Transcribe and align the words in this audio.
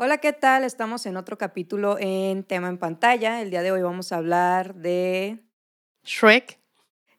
Hola, 0.00 0.18
¿qué 0.18 0.32
tal? 0.32 0.62
Estamos 0.62 1.06
en 1.06 1.16
otro 1.16 1.38
capítulo 1.38 1.96
en 1.98 2.44
tema 2.44 2.68
en 2.68 2.78
pantalla. 2.78 3.42
El 3.42 3.50
día 3.50 3.62
de 3.62 3.72
hoy 3.72 3.82
vamos 3.82 4.12
a 4.12 4.18
hablar 4.18 4.76
de 4.76 5.38
Shrek. 6.04 6.60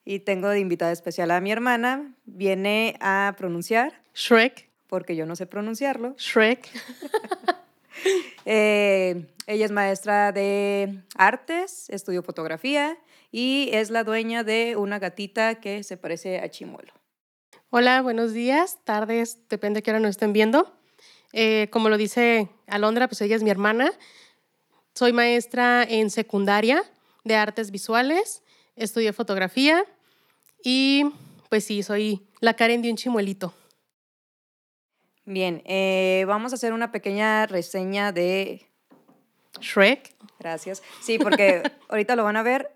Y 0.06 0.20
tengo 0.20 0.48
de 0.48 0.62
invitada 0.62 0.94
especial 0.94 1.30
a 1.32 1.42
mi 1.42 1.52
hermana. 1.52 2.16
Viene 2.24 2.96
a 3.02 3.36
pronunciar 3.38 4.02
Shrek. 4.14 4.70
Porque 4.88 5.18
yo 5.18 5.26
no 5.26 5.36
sé 5.36 5.46
pronunciarlo. 5.46 6.16
Shrek. 6.18 6.70
Eh, 8.46 9.28
ella 9.46 9.66
es 9.66 9.72
maestra 9.72 10.32
de 10.32 11.04
artes, 11.16 11.90
estudió 11.90 12.24
fotografía 12.24 12.98
y 13.30 13.70
es 13.74 13.90
la 13.90 14.06
dueña 14.06 14.46
de 14.46 14.78
una 14.78 15.00
gatita 15.00 15.56
que 15.56 15.84
se 15.84 15.98
parece 15.98 16.40
a 16.40 16.50
Chimuelo. 16.50 16.94
Hola, 17.70 18.02
buenos 18.02 18.32
días, 18.32 18.80
tardes, 18.86 19.38
depende 19.50 19.80
de 19.80 19.84
qué 19.84 19.92
hora 19.92 20.00
nos 20.00 20.12
estén 20.12 20.32
viendo. 20.32 20.79
Eh, 21.34 21.68
como 21.72 21.90
lo 21.90 21.98
dice 21.98 22.50
Alondra, 22.68 23.08
pues 23.08 23.22
ella 23.22 23.36
es 23.36 23.44
mi 23.44 23.50
hermana. 23.50 23.92
Soy 24.96 25.14
maestra 25.14 25.84
en 25.84 26.10
secundaria 26.10 26.84
de 27.24 27.36
artes 27.36 27.72
visuales, 27.72 28.44
estudié 28.76 29.14
fotografía 29.14 29.86
y 30.64 31.06
pues 31.50 31.64
sí, 31.64 31.84
soy 31.84 32.28
la 32.40 32.56
Karen 32.56 32.82
de 32.82 32.92
un 32.92 32.98
chimuelito. 32.98 33.54
Bien, 35.26 35.62
eh, 35.66 36.26
vamos 36.28 36.54
a 36.54 36.56
hacer 36.56 36.74
una 36.74 36.92
pequeña 36.92 37.46
reseña 37.46 38.12
de 38.12 38.68
Shrek. 39.62 40.16
Gracias. 40.40 40.82
Sí, 41.02 41.20
porque 41.20 41.62
ahorita 41.90 42.16
lo 42.16 42.24
van 42.24 42.38
a 42.38 42.44
ver. 42.44 42.72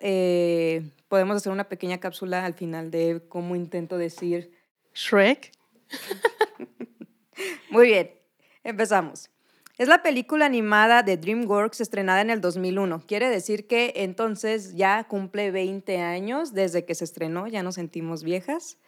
Eh, 0.00 0.82
podemos 1.08 1.36
hacer 1.36 1.50
una 1.52 1.64
pequeña 1.64 1.98
cápsula 1.98 2.44
al 2.44 2.54
final 2.54 2.90
de 2.90 3.22
cómo 3.28 3.56
intento 3.56 3.96
decir 3.96 4.52
Shrek. 4.94 5.52
Muy 7.70 7.86
bien, 7.88 8.10
empezamos. 8.62 9.30
Es 9.76 9.88
la 9.88 10.02
película 10.02 10.46
animada 10.46 11.02
de 11.02 11.16
DreamWorks 11.16 11.80
estrenada 11.80 12.20
en 12.20 12.30
el 12.30 12.40
2001. 12.40 13.02
Quiere 13.08 13.28
decir 13.28 13.66
que 13.66 13.92
entonces 13.96 14.76
ya 14.76 15.02
cumple 15.04 15.50
20 15.50 15.98
años 16.00 16.54
desde 16.54 16.84
que 16.84 16.94
se 16.94 17.04
estrenó, 17.04 17.48
ya 17.48 17.64
nos 17.64 17.74
sentimos 17.74 18.22
viejas. 18.22 18.78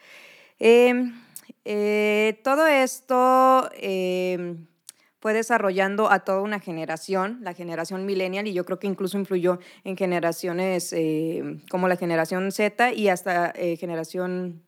Em, 0.60 1.20
eh, 1.64 2.40
todo 2.44 2.68
esto 2.68 3.68
em, 3.74 4.68
fue 5.18 5.32
desarrollando 5.32 6.08
a 6.08 6.20
toda 6.20 6.40
una 6.40 6.60
generación, 6.60 7.38
la 7.42 7.52
generación 7.52 8.06
millennial, 8.06 8.46
y 8.46 8.52
yo 8.52 8.64
creo 8.64 8.78
que 8.78 8.86
incluso 8.86 9.18
influyó 9.18 9.58
en 9.82 9.96
generaciones 9.96 10.92
em, 10.92 11.62
como 11.68 11.88
la 11.88 11.96
generación 11.96 12.52
Z 12.52 12.92
y 12.92 13.08
hasta 13.08 13.50
eh, 13.56 13.76
generación 13.76 14.62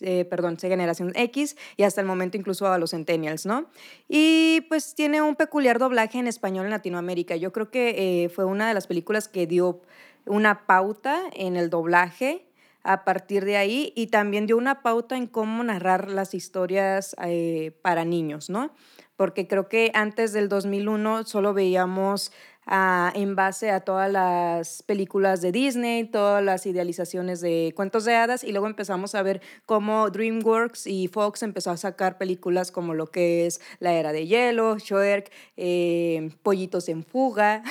eh, 0.00 0.24
perdón, 0.24 0.56
generación 0.58 1.12
X 1.14 1.56
y 1.76 1.82
hasta 1.82 2.00
el 2.00 2.06
momento 2.06 2.36
incluso 2.36 2.66
a 2.66 2.78
los 2.78 2.90
centennials, 2.90 3.46
¿no? 3.46 3.66
Y 4.08 4.62
pues 4.68 4.94
tiene 4.94 5.22
un 5.22 5.36
peculiar 5.36 5.78
doblaje 5.78 6.18
en 6.18 6.26
español 6.26 6.64
en 6.64 6.70
Latinoamérica. 6.70 7.36
Yo 7.36 7.52
creo 7.52 7.70
que 7.70 8.24
eh, 8.24 8.28
fue 8.28 8.44
una 8.44 8.68
de 8.68 8.74
las 8.74 8.86
películas 8.86 9.28
que 9.28 9.46
dio 9.46 9.82
una 10.26 10.66
pauta 10.66 11.20
en 11.32 11.56
el 11.56 11.68
doblaje 11.70 12.46
a 12.84 13.04
partir 13.04 13.44
de 13.44 13.56
ahí 13.56 13.92
y 13.94 14.08
también 14.08 14.46
dio 14.46 14.56
una 14.56 14.82
pauta 14.82 15.16
en 15.16 15.26
cómo 15.26 15.62
narrar 15.62 16.10
las 16.10 16.34
historias 16.34 17.14
eh, 17.24 17.78
para 17.82 18.04
niños, 18.04 18.50
¿no? 18.50 18.72
Porque 19.16 19.46
creo 19.46 19.68
que 19.68 19.92
antes 19.94 20.32
del 20.32 20.48
2001 20.48 21.24
solo 21.24 21.54
veíamos 21.54 22.32
en 22.66 23.34
base 23.34 23.70
a 23.70 23.80
todas 23.80 24.10
las 24.10 24.82
películas 24.82 25.40
de 25.40 25.52
Disney, 25.52 26.04
todas 26.04 26.44
las 26.44 26.64
idealizaciones 26.66 27.40
de 27.40 27.72
cuentos 27.74 28.04
de 28.04 28.14
hadas 28.14 28.44
y 28.44 28.52
luego 28.52 28.66
empezamos 28.66 29.14
a 29.14 29.22
ver 29.22 29.42
cómo 29.66 30.10
DreamWorks 30.10 30.86
y 30.86 31.08
Fox 31.08 31.42
empezó 31.42 31.70
a 31.70 31.76
sacar 31.76 32.18
películas 32.18 32.70
como 32.70 32.94
lo 32.94 33.08
que 33.08 33.46
es 33.46 33.60
La 33.80 33.92
Era 33.94 34.12
de 34.12 34.26
Hielo, 34.26 34.78
Shrek, 34.78 35.32
eh, 35.56 36.30
Pollitos 36.42 36.88
en 36.88 37.04
Fuga. 37.04 37.64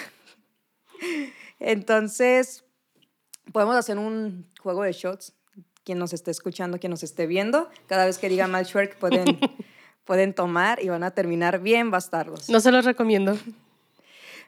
Entonces, 1.60 2.66
podemos 3.52 3.76
hacer 3.76 3.98
un 3.98 4.50
juego 4.60 4.84
de 4.84 4.92
shots. 4.92 5.34
Quien 5.84 5.98
nos 5.98 6.14
esté 6.14 6.30
escuchando, 6.30 6.80
quien 6.80 6.92
nos 6.92 7.02
esté 7.02 7.26
viendo, 7.26 7.68
cada 7.88 8.06
vez 8.06 8.20
que 8.20 8.30
diga 8.30 8.46
mal 8.46 8.66
Shrek 8.66 8.98
pueden, 8.98 9.40
pueden 10.06 10.36
tomar 10.36 10.84
y 10.84 10.90
van 10.90 11.04
a 11.04 11.12
terminar 11.12 11.60
bien 11.60 11.90
bastardos. 11.90 12.50
No 12.50 12.60
se 12.60 12.72
los 12.72 12.86
recomiendo. 12.86 13.36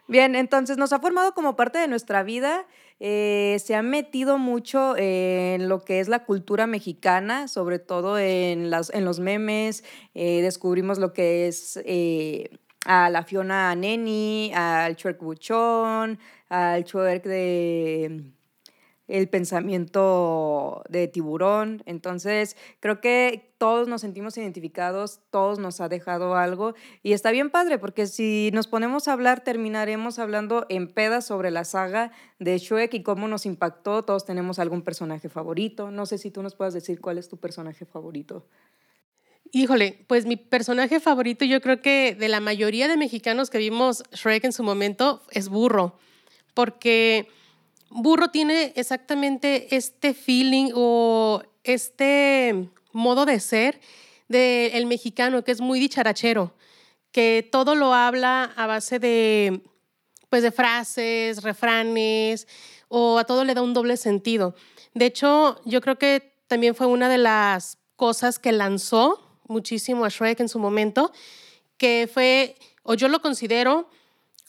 Bien, 0.07 0.35
entonces 0.35 0.77
nos 0.77 0.91
ha 0.91 0.99
formado 0.99 1.33
como 1.33 1.55
parte 1.55 1.79
de 1.79 1.87
nuestra 1.87 2.23
vida. 2.23 2.65
Eh, 2.99 3.57
se 3.63 3.75
ha 3.75 3.81
metido 3.81 4.37
mucho 4.37 4.95
en 4.97 5.69
lo 5.69 5.83
que 5.83 5.99
es 6.01 6.09
la 6.09 6.25
cultura 6.25 6.67
mexicana, 6.67 7.47
sobre 7.47 7.79
todo 7.79 8.19
en, 8.19 8.69
las, 8.69 8.89
en 8.93 9.05
los 9.05 9.19
memes. 9.19 9.83
Eh, 10.13 10.41
descubrimos 10.41 10.99
lo 10.99 11.13
que 11.13 11.47
es 11.47 11.79
eh, 11.85 12.49
a 12.85 13.09
la 13.09 13.23
Fiona 13.23 13.73
Neni, 13.75 14.51
al 14.53 14.95
Chuerk 14.97 15.21
Buchón, 15.21 16.19
al 16.49 16.83
Chuerk 16.83 17.23
de 17.23 18.23
el 19.13 19.29
pensamiento 19.29 20.81
de 20.89 21.07
tiburón. 21.07 21.83
Entonces, 21.85 22.57
creo 22.79 22.99
que 22.99 23.53
todos 23.59 23.87
nos 23.87 24.01
sentimos 24.01 24.35
identificados, 24.39 25.19
todos 25.29 25.59
nos 25.59 25.81
ha 25.81 25.87
dejado 25.87 26.35
algo 26.35 26.73
y 27.03 27.13
está 27.13 27.29
bien 27.29 27.51
padre 27.51 27.77
porque 27.77 28.07
si 28.07 28.49
nos 28.53 28.65
ponemos 28.65 29.07
a 29.07 29.13
hablar 29.13 29.43
terminaremos 29.43 30.17
hablando 30.17 30.65
en 30.67 30.87
pedas 30.87 31.27
sobre 31.27 31.51
la 31.51 31.63
saga 31.63 32.11
de 32.39 32.57
Shrek 32.57 32.95
y 32.95 33.03
cómo 33.03 33.27
nos 33.27 33.45
impactó. 33.45 34.03
Todos 34.03 34.25
tenemos 34.25 34.57
algún 34.57 34.81
personaje 34.81 35.29
favorito. 35.29 35.91
No 35.91 36.07
sé 36.07 36.17
si 36.17 36.31
tú 36.31 36.41
nos 36.41 36.55
puedas 36.55 36.73
decir 36.73 36.99
cuál 36.99 37.19
es 37.19 37.29
tu 37.29 37.37
personaje 37.37 37.85
favorito. 37.85 38.47
Híjole, 39.51 40.05
pues 40.07 40.25
mi 40.25 40.37
personaje 40.37 40.99
favorito 40.99 41.45
yo 41.45 41.61
creo 41.61 41.81
que 41.81 42.15
de 42.19 42.29
la 42.29 42.39
mayoría 42.39 42.87
de 42.87 42.97
mexicanos 42.97 43.51
que 43.51 43.59
vimos 43.59 44.03
Shrek 44.11 44.43
en 44.45 44.53
su 44.53 44.63
momento 44.63 45.21
es 45.29 45.49
Burro, 45.49 45.99
porque 46.55 47.27
Burro 47.95 48.29
tiene 48.29 48.73
exactamente 48.75 49.75
este 49.75 50.15
feeling 50.15 50.71
o 50.73 51.43
este 51.63 52.69
modo 52.91 53.25
de 53.25 53.39
ser 53.39 53.79
del 54.27 54.87
mexicano, 54.87 55.43
que 55.43 55.51
es 55.51 55.61
muy 55.61 55.79
dicharachero, 55.79 56.55
que 57.11 57.47
todo 57.51 57.75
lo 57.75 57.93
habla 57.93 58.51
a 58.55 58.65
base 58.65 58.97
de, 58.97 59.61
pues, 60.29 60.41
de 60.41 60.51
frases, 60.51 61.43
refranes, 61.43 62.47
o 62.87 63.19
a 63.19 63.25
todo 63.25 63.45
le 63.45 63.53
da 63.53 63.61
un 63.61 63.75
doble 63.75 63.95
sentido. 63.95 64.55
De 64.95 65.05
hecho, 65.05 65.61
yo 65.63 65.79
creo 65.79 65.99
que 65.99 66.33
también 66.47 66.73
fue 66.73 66.87
una 66.87 67.09
de 67.09 67.19
las 67.19 67.77
cosas 67.95 68.39
que 68.39 68.51
lanzó 68.51 69.39
muchísimo 69.47 70.03
a 70.03 70.09
Shrek 70.09 70.39
en 70.39 70.49
su 70.49 70.57
momento, 70.57 71.11
que 71.77 72.09
fue, 72.11 72.55
o 72.81 72.95
yo 72.95 73.07
lo 73.07 73.21
considero, 73.21 73.87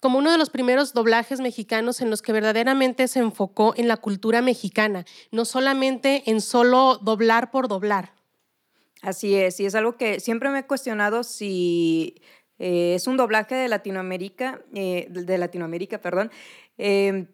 como 0.05 0.19
uno 0.19 0.31
de 0.31 0.37
los 0.37 0.51
primeros 0.51 0.93
doblajes 0.93 1.41
mexicanos 1.41 2.03
en 2.03 2.11
los 2.11 2.21
que 2.21 2.35
verdaderamente 2.35 3.09
se 3.09 3.21
enfocó 3.21 3.73
en 3.75 3.89
la 3.89 3.97
cultura 3.97 4.43
mexicana, 4.43 5.07
no 5.31 5.47
solamente 5.47 6.25
en 6.27 6.43
solo 6.43 6.99
doblar 6.99 7.51
por 7.51 7.69
doblar. 7.69 8.13
Así 9.01 9.35
es, 9.35 9.59
y 9.61 9.65
es 9.65 9.75
algo 9.75 9.97
que 9.97 10.21
siempre 10.21 10.51
me 10.51 10.59
he 10.59 10.67
cuestionado 10.67 11.25
si 11.25 12.21
eh, 12.59 12.97
es 12.97 13.07
un 13.07 13.17
doblaje 13.17 13.55
de 13.55 13.67
Latinoamérica, 13.67 14.61
eh, 14.75 15.07
de 15.09 15.39
Latinoamérica, 15.39 16.03
perdón. 16.03 16.31
Em, 16.77 17.29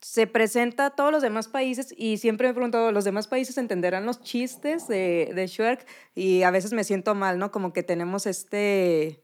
se 0.00 0.26
presenta 0.26 0.86
a 0.86 0.90
todos 0.96 1.12
los 1.12 1.20
demás 1.20 1.48
países 1.48 1.94
y 1.98 2.16
siempre 2.16 2.46
me 2.46 2.52
he 2.52 2.54
preguntado, 2.54 2.92
¿los 2.92 3.04
demás 3.04 3.28
países 3.28 3.58
entenderán 3.58 4.06
los 4.06 4.22
chistes 4.22 4.88
de, 4.88 5.32
de 5.34 5.46
Shrek? 5.48 5.86
Y 6.14 6.44
a 6.44 6.50
veces 6.50 6.72
me 6.72 6.82
siento 6.82 7.14
mal, 7.14 7.38
¿no? 7.38 7.50
Como 7.50 7.74
que 7.74 7.82
tenemos 7.82 8.24
este, 8.24 9.20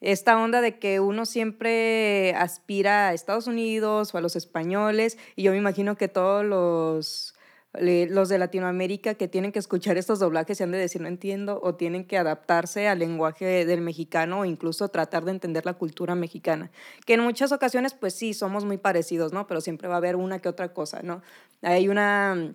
esta 0.00 0.38
onda 0.38 0.60
de 0.60 0.78
que 0.78 1.00
uno 1.00 1.26
siempre 1.26 2.34
aspira 2.34 3.08
a 3.08 3.14
Estados 3.14 3.46
Unidos 3.46 4.14
o 4.14 4.18
a 4.18 4.20
los 4.20 4.36
españoles, 4.36 5.18
y 5.36 5.42
yo 5.42 5.52
me 5.52 5.58
imagino 5.58 5.96
que 5.96 6.08
todos 6.08 6.44
los, 6.44 7.34
los 7.74 8.28
de 8.28 8.38
Latinoamérica 8.38 9.14
que 9.14 9.28
tienen 9.28 9.52
que 9.52 9.58
escuchar 9.58 9.96
estos 9.98 10.18
doblajes 10.18 10.58
se 10.58 10.64
han 10.64 10.72
de 10.72 10.78
decir 10.78 11.00
no 11.00 11.08
entiendo, 11.08 11.60
o 11.62 11.74
tienen 11.74 12.04
que 12.04 12.18
adaptarse 12.18 12.88
al 12.88 12.98
lenguaje 12.98 13.66
del 13.66 13.80
mexicano 13.82 14.40
o 14.40 14.44
incluso 14.44 14.88
tratar 14.88 15.24
de 15.24 15.32
entender 15.32 15.66
la 15.66 15.74
cultura 15.74 16.14
mexicana, 16.14 16.70
que 17.06 17.14
en 17.14 17.20
muchas 17.20 17.52
ocasiones 17.52 17.94
pues 17.94 18.14
sí, 18.14 18.34
somos 18.34 18.64
muy 18.64 18.78
parecidos, 18.78 19.32
¿no? 19.32 19.46
Pero 19.46 19.60
siempre 19.60 19.88
va 19.88 19.94
a 19.94 19.98
haber 19.98 20.16
una 20.16 20.38
que 20.38 20.48
otra 20.48 20.72
cosa, 20.72 21.00
¿no? 21.02 21.22
Hay 21.62 21.88
una 21.88 22.54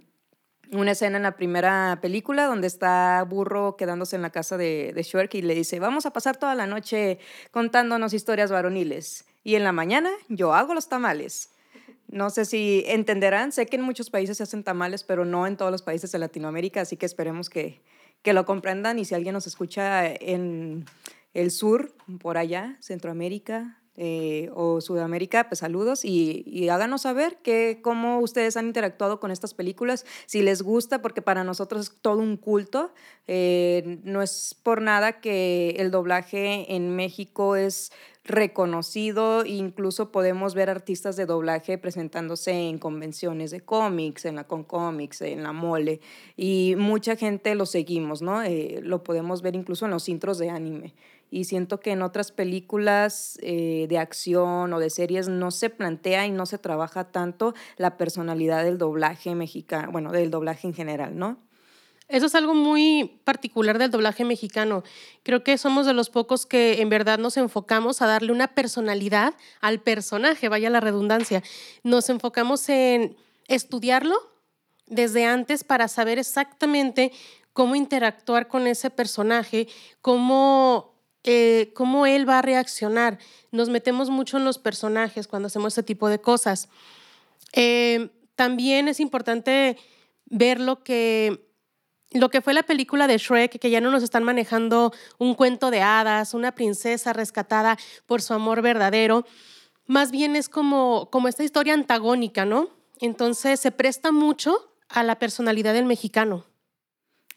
una 0.72 0.92
escena 0.92 1.18
en 1.18 1.24
la 1.24 1.36
primera 1.36 2.00
película 2.02 2.46
donde 2.46 2.68
está 2.68 3.24
Burro 3.28 3.76
quedándose 3.78 4.16
en 4.16 4.22
la 4.22 4.30
casa 4.30 4.58
de, 4.58 4.92
de 4.94 5.04
Shrek 5.04 5.36
y 5.36 5.42
le 5.42 5.56
dice, 5.56 5.80
vamos 5.80 6.06
a 6.06 6.12
pasar 6.12 6.38
toda 6.38 6.56
la 6.56 6.68
noche 6.68 7.20
contándonos 7.52 8.14
historias 8.14 8.52
varoniles 8.52 9.26
y 9.44 9.56
en 9.56 9.64
la 9.64 9.72
mañana 9.72 10.10
yo 10.28 10.54
hago 10.54 10.74
los 10.74 10.90
tamales. 10.90 11.52
No 12.08 12.30
sé 12.30 12.46
si 12.46 12.84
entenderán, 12.88 13.52
sé 13.52 13.66
que 13.66 13.78
en 13.78 13.82
muchos 13.82 14.10
países 14.10 14.38
se 14.38 14.44
hacen 14.44 14.64
tamales, 14.64 15.04
pero 15.04 15.26
no 15.26 15.48
en 15.48 15.58
todos 15.58 15.72
los 15.72 15.82
países 15.82 16.12
de 16.12 16.20
Latinoamérica, 16.20 16.82
así 16.82 16.98
que 16.98 17.06
esperemos 17.06 17.50
que, 17.50 17.82
que 18.22 18.34
lo 18.34 18.46
comprendan 18.46 19.00
y 19.00 19.06
si 19.06 19.16
alguien 19.16 19.34
nos 19.34 19.48
escucha 19.48 20.08
en 20.08 20.86
el 21.34 21.52
sur, 21.52 21.94
por 22.20 22.38
allá, 22.38 22.78
Centroamérica, 22.80 23.80
eh, 23.98 24.50
o 24.54 24.82
Sudamérica, 24.82 25.48
pues 25.48 25.60
saludos 25.60 26.04
y, 26.04 26.68
háganos 26.70 27.04
saber 27.04 27.38
que, 27.38 27.80
cómo 27.82 28.20
ustedes 28.20 28.58
han 28.58 28.68
interactuado 28.68 29.20
con 29.20 29.32
estas 29.32 29.54
películas, 29.54 30.06
si 30.26 30.42
les 30.42 30.62
gusta, 30.62 31.02
porque 31.02 31.22
para 31.22 31.44
nosotros 31.44 31.82
es 31.90 31.96
todo 32.02 32.20
un 32.20 32.38
culto. 32.38 32.92
Eh, 33.28 34.00
no 34.04 34.22
es 34.22 34.56
por 34.64 34.82
nada 34.82 35.22
que 35.22 35.76
el 35.80 35.92
doblaje 35.92 36.76
en 36.76 36.96
México 36.96 37.56
es 37.56 37.92
reconocido, 38.26 39.46
incluso 39.46 40.12
podemos 40.12 40.56
ver 40.56 40.70
artistas 40.70 41.16
de 41.16 41.28
doblaje 41.28 41.78
presentándose 41.78 42.52
en 42.52 42.80
convenciones 42.80 43.52
de 43.52 43.62
cómics, 43.62 44.26
en 44.26 44.36
la 44.36 44.46
Con 44.46 44.64
Comics, 44.64 45.22
en 45.22 45.44
la 45.44 45.54
Mole, 45.54 46.02
y 46.36 46.74
mucha 46.78 47.16
gente 47.16 47.54
lo 47.54 47.68
seguimos, 47.68 48.24
¿no? 48.24 48.42
Eh, 48.42 48.80
lo 48.82 49.04
podemos 49.04 49.44
ver 49.44 49.56
incluso 49.56 49.86
en 49.86 49.92
los 49.92 50.10
intros 50.10 50.40
de 50.40 50.50
anime. 50.50 50.96
Y 51.36 51.44
siento 51.44 51.82
que 51.82 51.92
en 51.92 52.02
otras 52.02 52.32
películas 52.32 53.38
eh, 53.42 53.88
de 53.90 53.98
acción 53.98 54.72
o 54.72 54.80
de 54.80 54.90
series 54.90 55.28
no 55.28 55.52
se 55.52 55.70
plantea 55.70 56.26
y 56.26 56.32
no 56.32 56.46
se 56.46 56.58
trabaja 56.58 57.12
tanto 57.12 57.54
la 57.76 57.98
personalidad 57.98 58.64
del 58.64 58.78
doblaje 58.78 59.36
mexicano, 59.36 59.92
bueno, 59.92 60.14
del 60.14 60.32
doblaje 60.32 60.66
en 60.66 60.74
general, 60.74 61.18
¿no? 61.20 61.44
Eso 62.08 62.28
es 62.28 62.36
algo 62.36 62.54
muy 62.54 63.20
particular 63.26 63.80
del 63.80 63.92
doblaje 63.92 64.24
mexicano. 64.24 64.84
Creo 65.24 65.44
que 65.44 65.58
somos 65.58 65.86
de 65.86 65.92
los 65.92 66.10
pocos 66.10 66.46
que 66.46 66.82
en 66.82 66.88
verdad 66.88 67.20
nos 67.20 67.36
enfocamos 67.36 68.02
a 68.02 68.08
darle 68.08 68.32
una 68.32 68.56
personalidad 68.56 69.34
al 69.60 69.82
personaje, 69.82 70.48
vaya 70.48 70.70
la 70.70 70.80
redundancia. 70.80 71.44
Nos 71.84 72.10
enfocamos 72.10 72.70
en 72.70 73.18
estudiarlo 73.50 74.16
desde 74.88 75.26
antes 75.26 75.66
para 75.66 75.90
saber 75.90 76.18
exactamente 76.18 77.12
cómo 77.52 77.76
interactuar 77.76 78.48
con 78.48 78.68
ese 78.68 78.90
personaje, 78.90 79.68
cómo, 80.02 80.95
eh, 81.28 81.72
cómo 81.74 82.06
él 82.06 82.30
va 82.30 82.40
a 82.40 82.42
reaccionar. 82.44 83.18
Nos 83.52 83.70
metemos 83.70 84.12
mucho 84.12 84.38
en 84.38 84.46
los 84.46 84.60
personajes 84.60 85.28
cuando 85.28 85.48
hacemos 85.48 85.74
este 85.74 85.82
tipo 85.82 86.08
de 86.08 86.22
cosas. 86.22 86.70
Eh, 87.54 88.10
también 88.36 88.88
es 88.88 89.00
importante 89.00 89.78
ver 90.26 90.60
lo 90.60 90.84
que 90.84 91.44
lo 92.12 92.30
que 92.30 92.42
fue 92.42 92.54
la 92.54 92.64
película 92.64 93.08
de 93.08 93.18
Shrek, 93.18 93.60
que 93.60 93.70
ya 93.70 93.82
no 93.82 93.92
nos 93.92 94.04
están 94.04 94.24
manejando 94.24 94.94
un 95.18 95.34
cuento 95.34 95.72
de 95.72 95.82
hadas, 95.82 96.34
una 96.34 96.54
princesa 96.54 97.12
rescatada 97.12 97.78
por 98.06 98.22
su 98.22 98.34
amor 98.34 98.62
verdadero, 98.62 99.26
más 99.86 100.12
bien 100.12 100.36
es 100.36 100.48
como, 100.48 101.10
como 101.12 101.28
esta 101.28 101.44
historia 101.44 101.74
antagónica, 101.74 102.46
¿no? 102.46 102.70
Entonces 103.00 103.60
se 103.60 103.72
presta 103.72 104.12
mucho 104.12 104.72
a 104.88 105.04
la 105.04 105.20
personalidad 105.20 105.74
del 105.74 105.86
mexicano. 105.86 106.46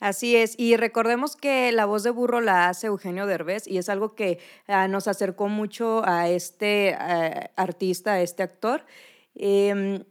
Así 0.01 0.37
es, 0.37 0.55
y 0.57 0.77
recordemos 0.77 1.35
que 1.35 1.73
la 1.73 1.85
voz 1.85 2.05
de 2.05 2.11
burro 2.11 2.41
la 2.41 2.69
hace 2.69 2.87
Eugenio 2.87 3.27
Derbez 3.27 3.67
y 3.67 3.79
es 3.79 3.89
algo 3.89 4.15
que 4.15 4.39
ah, 4.69 4.87
nos 4.87 5.09
acercó 5.09 5.49
mucho 5.49 6.03
a 6.07 6.29
este 6.29 6.91
eh, 6.91 7.51
artista, 7.57 8.13
a 8.13 8.23
este 8.23 8.45
actor. 8.45 8.85
Em, 9.35 10.05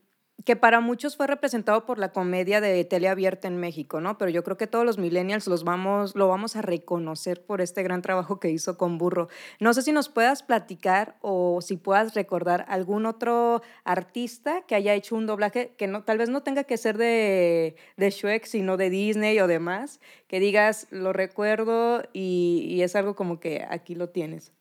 que 0.45 0.56
para 0.56 0.80
muchos 0.80 1.18
fue 1.18 1.28
representado 1.28 1.86
por 1.86 1.98
la 1.98 2.12
comedia 2.12 2.62
de 2.62 2.86
teleabierta 2.86 3.48
en 3.48 3.57
México, 3.57 4.00
¿no? 4.01 4.18
Pero 4.18 4.30
yo 4.30 4.44
creo 4.44 4.57
que 4.57 4.68
todos 4.68 4.86
los 4.86 4.98
millennials 4.98 5.48
los 5.48 5.63
vamos, 5.63 6.16
lo 6.16 6.28
vamos 6.28 6.56
a 6.56 6.62
reconocer 6.62 7.44
por 7.44 7.60
este 7.60 7.84
gran 7.84 8.01
trabajo 8.01 8.39
que 8.39 8.50
hizo 8.50 8.78
con 8.78 8.98
Burro. 8.98 9.30
No 9.60 9.74
sé 9.74 9.81
si 9.81 9.92
nos 9.92 10.10
puedas 10.10 10.44
platicar 10.44 11.18
o 11.22 11.62
si 11.62 11.78
puedas 11.78 12.13
recordar 12.13 12.66
algún 12.69 13.06
otro 13.06 13.62
artista 13.84 14.62
que 14.68 14.75
haya 14.75 14.94
hecho 14.94 15.16
un 15.16 15.25
doblaje 15.25 15.74
que 15.78 15.88
no, 15.88 16.04
tal 16.04 16.18
vez 16.18 16.30
no 16.30 16.44
tenga 16.44 16.63
que 16.63 16.78
ser 16.78 16.98
de, 16.98 17.75
de 17.98 18.10
Shrek, 18.10 18.45
sino 18.45 18.78
de 18.78 18.90
Disney 18.90 19.40
o 19.40 19.48
demás, 19.48 20.00
que 20.28 20.40
digas, 20.40 20.88
lo 20.92 21.13
recuerdo 21.13 22.04
y, 22.13 22.68
y 22.69 22.83
es 22.83 22.95
algo 22.95 23.16
como 23.16 23.40
que 23.40 23.66
aquí 23.69 23.95
lo 23.95 24.10
tienes. 24.10 24.56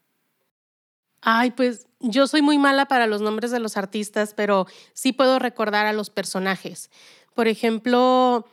Ay, 1.29 1.51
pues 1.51 1.89
yo 1.99 2.29
soy 2.29 2.41
muy 2.41 2.57
mala 2.57 2.87
para 2.87 3.09
los 3.09 3.21
nombres 3.21 3.51
de 3.51 3.59
los 3.59 3.77
artistas, 3.77 4.33
pero 4.33 4.69
sí 4.93 5.13
puedo 5.13 5.41
recordar 5.41 5.85
a 5.85 5.93
los 5.93 6.09
personajes. 6.09 6.89
Por 7.35 7.49
ejemplo, 7.49 8.47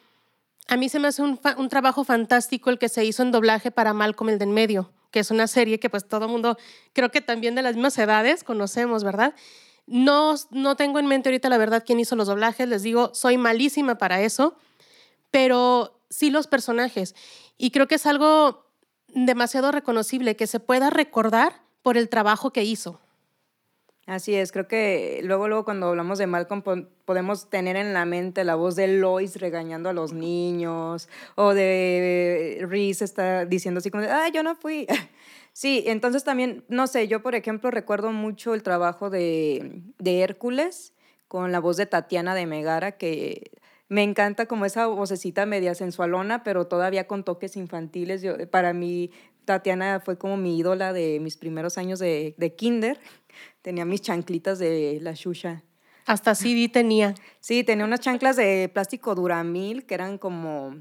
a 0.68 0.75
mí 0.75 0.90
se 0.90 0.98
me 0.98 1.10
hace 1.10 1.22
un, 1.22 1.38
trabajo 1.70 2.04
fantástico 2.04 2.72
el 2.72 2.80
que 2.80 2.90
se 2.90 3.06
hizo 3.06 3.22
en 3.22 3.30
doblaje 3.31 3.70
para 3.70 3.94
Malcolm 3.94 4.31
el 4.31 4.40
de 4.40 4.46
en 4.46 4.54
medio, 4.54 4.92
que 5.12 5.20
es 5.20 5.30
una 5.30 5.46
serie 5.46 5.80
que 5.80 5.92
pues 5.92 6.08
todo 6.08 6.28
mundo, 6.28 6.58
creo 6.94 7.12
que 7.12 7.22
también 7.22 7.54
de 7.54 7.62
las 7.62 7.75
mismas 7.75 7.96
edades 8.00 8.44
conocemos, 8.44 9.04
¿verdad? 9.04 9.36
No, 9.86 10.34
no 10.50 10.76
tengo 10.76 10.98
en 10.98 11.06
mente 11.06 11.30
ahorita 11.30 11.50
la 11.50 11.60
verdad 11.60 11.84
quién 11.86 12.00
hizo 12.00 12.16
los 12.16 12.26
doblajes, 12.26 12.68
les 12.68 12.81
digo, 12.81 13.12
soy 13.14 13.38
malísima 13.38 14.00
para 14.00 14.22
eso, 14.22 14.56
pero 15.30 16.02
sí 16.10 16.31
los 16.31 16.48
personajes. 16.48 17.14
Y 17.56 17.69
creo 17.69 17.88
que 17.88 17.96
es 17.96 18.08
algo 18.08 18.66
demasiado 19.10 19.72
reconocible, 19.72 20.36
que 20.36 20.48
se 20.48 20.60
pueda 20.60 20.90
recordar 20.90 21.62
por 21.83 21.97
el 21.97 22.09
trabajo 22.09 22.51
que 22.51 22.63
hizo. 22.63 23.00
Así 24.06 24.35
es, 24.35 24.51
creo 24.51 24.68
que 24.68 25.21
luego, 25.24 25.47
luego 25.47 25.63
cuando 25.63 25.88
hablamos 25.88 26.18
de 26.18 26.27
Malcolm 26.27 26.62
podemos 27.06 27.50
tener 27.50 27.77
en 27.77 27.94
la 27.94 28.03
mente 28.03 28.44
la 28.44 28.56
voz 28.56 28.75
de 28.75 28.89
Lois 28.89 29.38
regañando 29.38 29.88
a 29.88 29.94
los 29.94 30.12
niños 30.12 31.07
o 31.35 31.53
de 31.53 32.65
Reese 32.68 33.06
está 33.06 33.45
diciendo 33.45 33.77
así 33.77 33.89
como, 33.91 34.03
ah, 34.09 34.27
yo 34.33 34.44
no 34.44 34.56
fui. 34.56 34.88
Sí, 35.56 35.83
entonces 35.85 36.24
también, 36.24 36.65
no 36.68 36.88
sé, 36.88 37.07
yo 37.07 37.21
por 37.21 37.35
ejemplo 37.35 37.69
recuerdo 37.69 38.12
mucho 38.12 38.56
el 38.56 38.63
trabajo 38.63 39.12
de, 39.12 39.83
de 40.00 40.21
Hércules 40.21 40.94
con 41.27 41.51
la 41.51 41.59
voz 41.59 41.77
de 41.77 41.85
Tatiana 41.85 42.33
de 42.33 42.47
Megara, 42.47 42.94
que 42.94 43.51
me 43.88 44.01
encanta 44.01 44.47
como 44.47 44.65
esa 44.65 44.88
vocecita 44.88 45.45
media 45.45 45.75
sensualona, 45.75 46.44
pero 46.44 46.65
todavía 46.65 47.06
con 47.06 47.24
toques 47.24 47.56
infantiles. 47.56 48.25
Para 48.50 48.74
mí 48.74 49.12
Tatiana 49.45 50.01
fue 50.04 50.18
como 50.18 50.38
mi 50.38 50.57
ídola 50.57 50.94
de 50.94 51.19
mis 51.19 51.38
primeros 51.38 51.78
años 51.78 52.00
de, 52.00 52.36
de 52.38 52.56
kinder. 52.56 53.00
Tenía 53.62 53.86
mis 53.86 54.01
chanclitas 54.01 54.60
de 54.60 55.00
la 55.01 55.13
Shusha. 55.13 55.63
Hasta 56.06 56.36
CD 56.36 56.69
tenía. 56.69 57.16
Sí, 57.40 57.63
tenía 57.63 57.86
unas 57.86 58.01
chanclas 58.01 58.36
de 58.36 58.69
plástico 58.74 59.16
Duramil 59.16 59.86
que 59.86 59.94
eran 59.94 60.18
como 60.18 60.75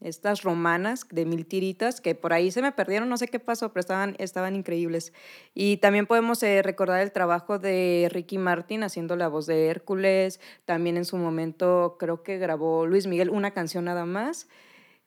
estas 0.00 0.42
romanas 0.42 1.06
de 1.10 1.24
mil 1.24 1.46
tiritas 1.46 2.00
que 2.00 2.14
por 2.14 2.32
ahí 2.32 2.50
se 2.50 2.60
me 2.60 2.70
perdieron, 2.72 3.08
no 3.08 3.16
sé 3.16 3.28
qué 3.28 3.40
pasó, 3.40 3.72
pero 3.72 3.80
estaban, 3.80 4.14
estaban 4.18 4.54
increíbles. 4.54 5.12
Y 5.54 5.78
también 5.78 6.06
podemos 6.06 6.42
eh, 6.42 6.62
recordar 6.62 7.00
el 7.00 7.12
trabajo 7.12 7.58
de 7.58 8.08
Ricky 8.12 8.38
Martin 8.38 8.82
haciendo 8.82 9.16
la 9.16 9.28
voz 9.28 9.46
de 9.46 9.68
Hércules, 9.68 10.40
también 10.64 10.96
en 10.96 11.04
su 11.04 11.16
momento 11.16 11.96
creo 11.98 12.22
que 12.22 12.38
grabó 12.38 12.86
Luis 12.86 13.06
Miguel 13.06 13.30
una 13.30 13.52
canción 13.52 13.86
nada 13.86 14.04
más. 14.04 14.48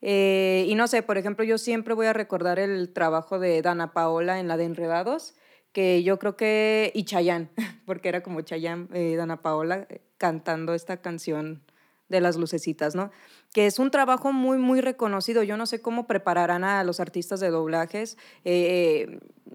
Eh, 0.02 0.66
y 0.68 0.76
no 0.76 0.88
sé, 0.88 1.04
por 1.04 1.18
ejemplo, 1.18 1.44
yo 1.44 1.58
siempre 1.58 1.94
voy 1.94 2.08
a 2.08 2.14
recordar 2.14 2.60
el 2.60 2.92
trabajo 2.94 3.40
de 3.40 3.62
Dana 3.62 3.94
Paola 3.94 4.40
en 4.40 4.48
la 4.48 4.58
de 4.58 4.66
Enredados, 4.66 5.36
que 5.74 6.04
yo 6.04 6.20
creo 6.20 6.36
que, 6.36 6.92
y 6.96 7.04
Chayanne, 7.04 7.50
porque 7.86 8.10
era 8.10 8.24
como 8.24 8.42
Chayanne, 8.42 8.88
eh, 8.94 9.16
Dana 9.16 9.42
Paola, 9.42 9.88
eh, 9.90 10.02
cantando 10.18 10.74
esta 10.74 10.98
canción 10.98 11.64
de 12.08 12.22
las 12.22 12.38
lucecitas, 12.38 12.96
¿no? 12.96 13.12
Que 13.54 13.68
es 13.68 13.78
un 13.78 13.92
trabajo 13.92 14.32
muy, 14.32 14.58
muy 14.58 14.82
reconocido. 14.82 15.44
Yo 15.44 15.58
no 15.58 15.68
sé 15.68 15.80
cómo 15.80 16.08
prepararán 16.08 16.64
a 16.64 16.84
los 16.84 17.00
artistas 17.00 17.40
de 17.40 17.52
doblajes, 17.52 18.18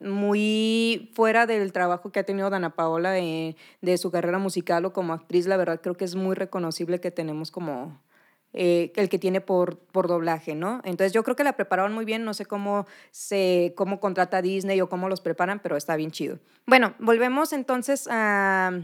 muy 0.01 1.11
fuera 1.15 1.47
del 1.47 1.73
trabajo 1.73 2.13
que 2.13 2.21
ha 2.21 2.25
tenido 2.25 2.51
Dana 2.51 2.71
Paola 2.77 3.11
de 3.11 3.99
su 3.99 4.13
carrera 4.13 4.39
musical 4.39 4.85
o 4.85 4.93
como 4.93 5.15
actriz, 5.15 5.47
la 5.47 5.57
verdad 5.57 5.81
creo 5.83 5.97
que 5.97 6.05
es 6.05 6.15
muy 6.15 6.37
reconocible 6.37 7.01
que 7.01 7.11
tenemos 7.11 7.51
como, 7.51 8.01
eh, 8.55 8.93
el 8.95 9.09
que 9.09 9.19
tiene 9.19 9.41
por, 9.41 9.79
por 9.79 10.07
doblaje, 10.07 10.55
¿no? 10.55 10.81
Entonces 10.85 11.13
yo 11.13 11.25
creo 11.25 11.35
que 11.35 11.43
la 11.45 11.55
prepararon 11.55 11.93
muy 11.93 12.05
bien, 12.05 12.25
no 12.25 12.35
sé 12.35 12.47
cómo 12.47 12.87
se 13.11 13.75
cómo 13.77 13.99
contrata 13.99 14.41
Disney 14.43 14.81
o 14.81 14.89
cómo 14.89 15.09
los 15.09 15.21
preparan, 15.21 15.59
pero 15.61 15.77
está 15.77 15.97
bien 15.97 16.13
chido. 16.13 16.39
Bueno, 16.65 16.95
volvemos 17.01 17.53
entonces 17.53 18.09
a 18.09 18.81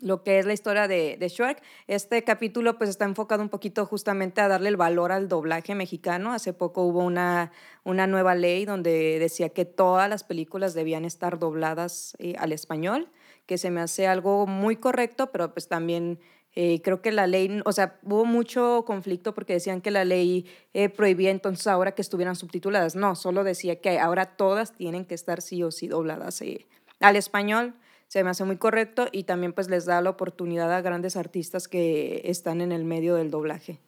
lo 0.00 0.22
que 0.22 0.38
es 0.38 0.46
la 0.46 0.52
historia 0.52 0.88
de, 0.88 1.16
de 1.18 1.28
Shrek. 1.28 1.62
Este 1.86 2.24
capítulo 2.24 2.78
pues 2.78 2.90
está 2.90 3.04
enfocado 3.04 3.42
un 3.42 3.48
poquito 3.48 3.86
justamente 3.86 4.40
a 4.40 4.48
darle 4.48 4.70
el 4.70 4.76
valor 4.76 5.12
al 5.12 5.28
doblaje 5.28 5.74
mexicano. 5.74 6.32
Hace 6.32 6.52
poco 6.52 6.82
hubo 6.82 7.04
una, 7.04 7.52
una 7.84 8.06
nueva 8.06 8.34
ley 8.34 8.64
donde 8.64 9.18
decía 9.18 9.50
que 9.50 9.64
todas 9.64 10.08
las 10.08 10.24
películas 10.24 10.74
debían 10.74 11.04
estar 11.04 11.38
dobladas 11.38 12.16
eh, 12.18 12.34
al 12.38 12.52
español, 12.52 13.08
que 13.46 13.58
se 13.58 13.70
me 13.70 13.80
hace 13.80 14.06
algo 14.06 14.46
muy 14.46 14.76
correcto, 14.76 15.30
pero 15.30 15.52
pues 15.52 15.68
también 15.68 16.18
eh, 16.56 16.82
creo 16.82 17.00
que 17.00 17.12
la 17.12 17.26
ley, 17.26 17.60
o 17.64 17.72
sea, 17.72 17.98
hubo 18.02 18.24
mucho 18.24 18.84
conflicto 18.84 19.34
porque 19.34 19.52
decían 19.52 19.80
que 19.80 19.92
la 19.92 20.04
ley 20.04 20.46
eh, 20.74 20.88
prohibía 20.88 21.30
entonces 21.30 21.66
ahora 21.68 21.92
que 21.92 22.02
estuvieran 22.02 22.34
subtituladas. 22.34 22.96
No, 22.96 23.14
solo 23.14 23.44
decía 23.44 23.80
que 23.80 23.98
ahora 23.98 24.36
todas 24.36 24.72
tienen 24.72 25.04
que 25.04 25.14
estar 25.14 25.42
sí 25.42 25.62
o 25.62 25.70
sí 25.70 25.86
dobladas 25.86 26.42
eh, 26.42 26.66
al 26.98 27.16
español. 27.16 27.74
Se 28.08 28.24
me 28.24 28.30
hace 28.30 28.44
muy 28.44 28.56
correcto 28.56 29.06
y 29.12 29.22
también 29.22 29.52
pues 29.52 29.68
les 29.68 29.84
da 29.84 30.00
la 30.00 30.10
oportunidad 30.10 30.72
a 30.72 30.80
grandes 30.80 31.16
artistas 31.16 31.68
que 31.68 32.22
están 32.24 32.60
en 32.60 32.72
el 32.72 32.84
medio 32.84 33.14
del 33.14 33.30
doblaje. 33.30 33.78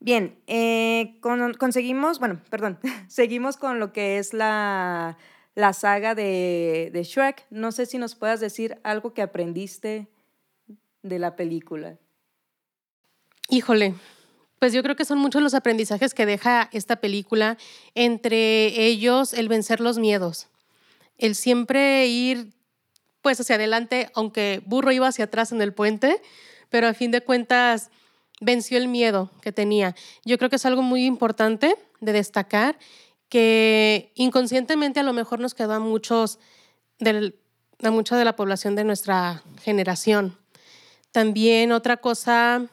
Bien, 0.00 0.36
conseguimos, 1.60 2.18
bueno, 2.18 2.40
perdón, 2.50 2.80
seguimos 3.06 3.56
con 3.56 3.78
lo 3.78 3.92
que 3.92 4.18
es 4.18 4.34
la, 4.34 5.16
la 5.54 5.72
saga 5.72 6.16
de, 6.16 6.90
de 6.92 7.04
Shrek. 7.04 7.46
No 7.50 7.70
sé 7.70 7.86
si 7.86 7.98
nos 7.98 8.16
puedas 8.16 8.40
decir 8.40 8.80
algo 8.82 9.14
que 9.14 9.22
aprendiste 9.22 10.08
de 11.02 11.18
la 11.18 11.36
película? 11.36 11.98
Híjole, 13.48 13.94
pues 14.58 14.72
yo 14.72 14.82
creo 14.82 14.96
que 14.96 15.04
son 15.04 15.18
muchos 15.18 15.42
los 15.42 15.54
aprendizajes 15.54 16.14
que 16.14 16.26
deja 16.26 16.68
esta 16.72 16.96
película, 16.96 17.58
entre 17.94 18.86
ellos 18.86 19.34
el 19.34 19.48
vencer 19.48 19.80
los 19.80 19.98
miedos, 19.98 20.48
el 21.18 21.34
siempre 21.34 22.06
ir 22.06 22.52
pues 23.22 23.40
hacia 23.40 23.56
adelante, 23.56 24.10
aunque 24.14 24.62
Burro 24.66 24.92
iba 24.92 25.08
hacia 25.08 25.26
atrás 25.26 25.52
en 25.52 25.62
el 25.62 25.72
puente, 25.72 26.20
pero 26.70 26.88
a 26.88 26.94
fin 26.94 27.10
de 27.10 27.20
cuentas 27.20 27.90
venció 28.40 28.78
el 28.78 28.88
miedo 28.88 29.30
que 29.40 29.52
tenía. 29.52 29.94
Yo 30.24 30.38
creo 30.38 30.50
que 30.50 30.56
es 30.56 30.66
algo 30.66 30.82
muy 30.82 31.04
importante 31.04 31.76
de 32.00 32.12
destacar 32.12 32.78
que 33.28 34.12
inconscientemente 34.14 35.00
a 35.00 35.04
lo 35.04 35.12
mejor 35.12 35.40
nos 35.40 35.54
quedó 35.54 35.74
a 35.74 35.78
muchos 35.78 36.38
a 37.82 37.90
mucha 37.90 38.16
de 38.16 38.24
la 38.24 38.36
población 38.36 38.76
de 38.76 38.84
nuestra 38.84 39.42
generación. 39.62 40.38
También 41.12 41.72
otra 41.72 41.98
cosa, 41.98 42.66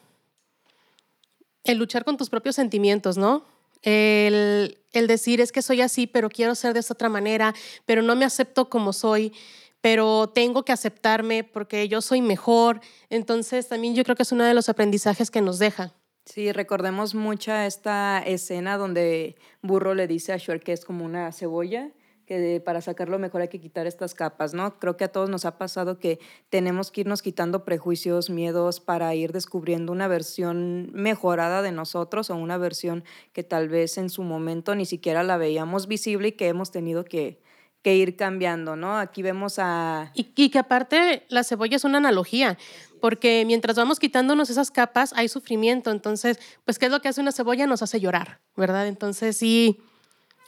el 1.63 1.77
luchar 1.77 2.05
con 2.05 2.17
tus 2.17 2.29
propios 2.29 2.55
sentimientos, 2.55 3.17
¿no? 3.17 3.45
El, 3.81 4.79
el 4.91 5.07
decir 5.07 5.41
es 5.41 5.51
que 5.51 5.61
soy 5.61 5.81
así, 5.81 6.07
pero 6.07 6.29
quiero 6.29 6.55
ser 6.55 6.73
de 6.73 6.79
esta 6.79 6.93
otra 6.93 7.09
manera, 7.09 7.53
pero 7.85 8.01
no 8.01 8.15
me 8.15 8.25
acepto 8.25 8.69
como 8.69 8.93
soy, 8.93 9.33
pero 9.81 10.29
tengo 10.29 10.63
que 10.63 10.71
aceptarme 10.71 11.43
porque 11.43 11.87
yo 11.87 12.01
soy 12.01 12.21
mejor. 12.21 12.81
Entonces 13.09 13.67
también 13.67 13.95
yo 13.95 14.03
creo 14.03 14.15
que 14.15 14.23
es 14.23 14.31
uno 14.31 14.43
de 14.43 14.53
los 14.53 14.69
aprendizajes 14.69 15.29
que 15.31 15.41
nos 15.41 15.59
deja. 15.59 15.93
Sí, 16.25 16.51
recordemos 16.51 17.15
mucho 17.15 17.53
esta 17.53 18.19
escena 18.19 18.77
donde 18.77 19.35
Burro 19.61 19.95
le 19.95 20.07
dice 20.07 20.31
a 20.31 20.37
Shrek 20.37 20.63
que 20.63 20.73
es 20.73 20.85
como 20.85 21.03
una 21.03 21.31
cebolla 21.31 21.89
que 22.29 22.61
para 22.63 22.79
sacarlo 22.79 23.17
mejor 23.17 23.41
hay 23.41 23.47
que 23.47 23.59
quitar 23.59 23.87
estas 23.87 24.13
capas, 24.13 24.53
¿no? 24.53 24.77
Creo 24.77 24.97
que 24.97 25.03
a 25.03 25.11
todos 25.11 25.31
nos 25.31 25.45
ha 25.45 25.57
pasado 25.57 25.97
que 25.97 26.19
tenemos 26.51 26.91
que 26.91 27.01
irnos 27.01 27.23
quitando 27.23 27.65
prejuicios, 27.65 28.29
miedos 28.29 28.79
para 28.79 29.15
ir 29.15 29.31
descubriendo 29.31 29.91
una 29.91 30.07
versión 30.07 30.91
mejorada 30.93 31.63
de 31.63 31.71
nosotros 31.71 32.29
o 32.29 32.35
una 32.35 32.59
versión 32.59 33.03
que 33.33 33.43
tal 33.43 33.67
vez 33.67 33.97
en 33.97 34.11
su 34.11 34.21
momento 34.21 34.75
ni 34.75 34.85
siquiera 34.85 35.23
la 35.23 35.37
veíamos 35.37 35.87
visible 35.87 36.27
y 36.27 36.31
que 36.33 36.49
hemos 36.49 36.69
tenido 36.69 37.03
que, 37.03 37.41
que 37.81 37.95
ir 37.95 38.15
cambiando, 38.15 38.75
¿no? 38.75 38.99
Aquí 38.99 39.23
vemos 39.23 39.57
a... 39.57 40.11
Y, 40.13 40.31
y, 40.35 40.49
que 40.51 40.59
aparte 40.59 41.25
la 41.29 41.43
cebolla 41.43 41.77
es 41.77 41.83
una 41.83 41.97
analogía, 41.97 42.59
porque 43.01 43.43
mientras 43.47 43.75
vamos 43.75 43.99
quitándonos 43.99 44.51
esas 44.51 44.69
capas 44.69 45.13
hay 45.15 45.29
sufrimiento, 45.29 45.89
entonces, 45.89 46.37
pues, 46.63 46.77
¿qué 46.77 46.85
es 46.85 46.91
lo 46.91 47.01
que 47.01 47.07
hace 47.07 47.21
una 47.21 47.31
cebolla? 47.31 47.65
Nos 47.65 47.81
hace 47.81 47.99
llorar, 47.99 48.39
¿verdad? 48.55 48.87
Entonces, 48.87 49.35
sí, 49.35 49.81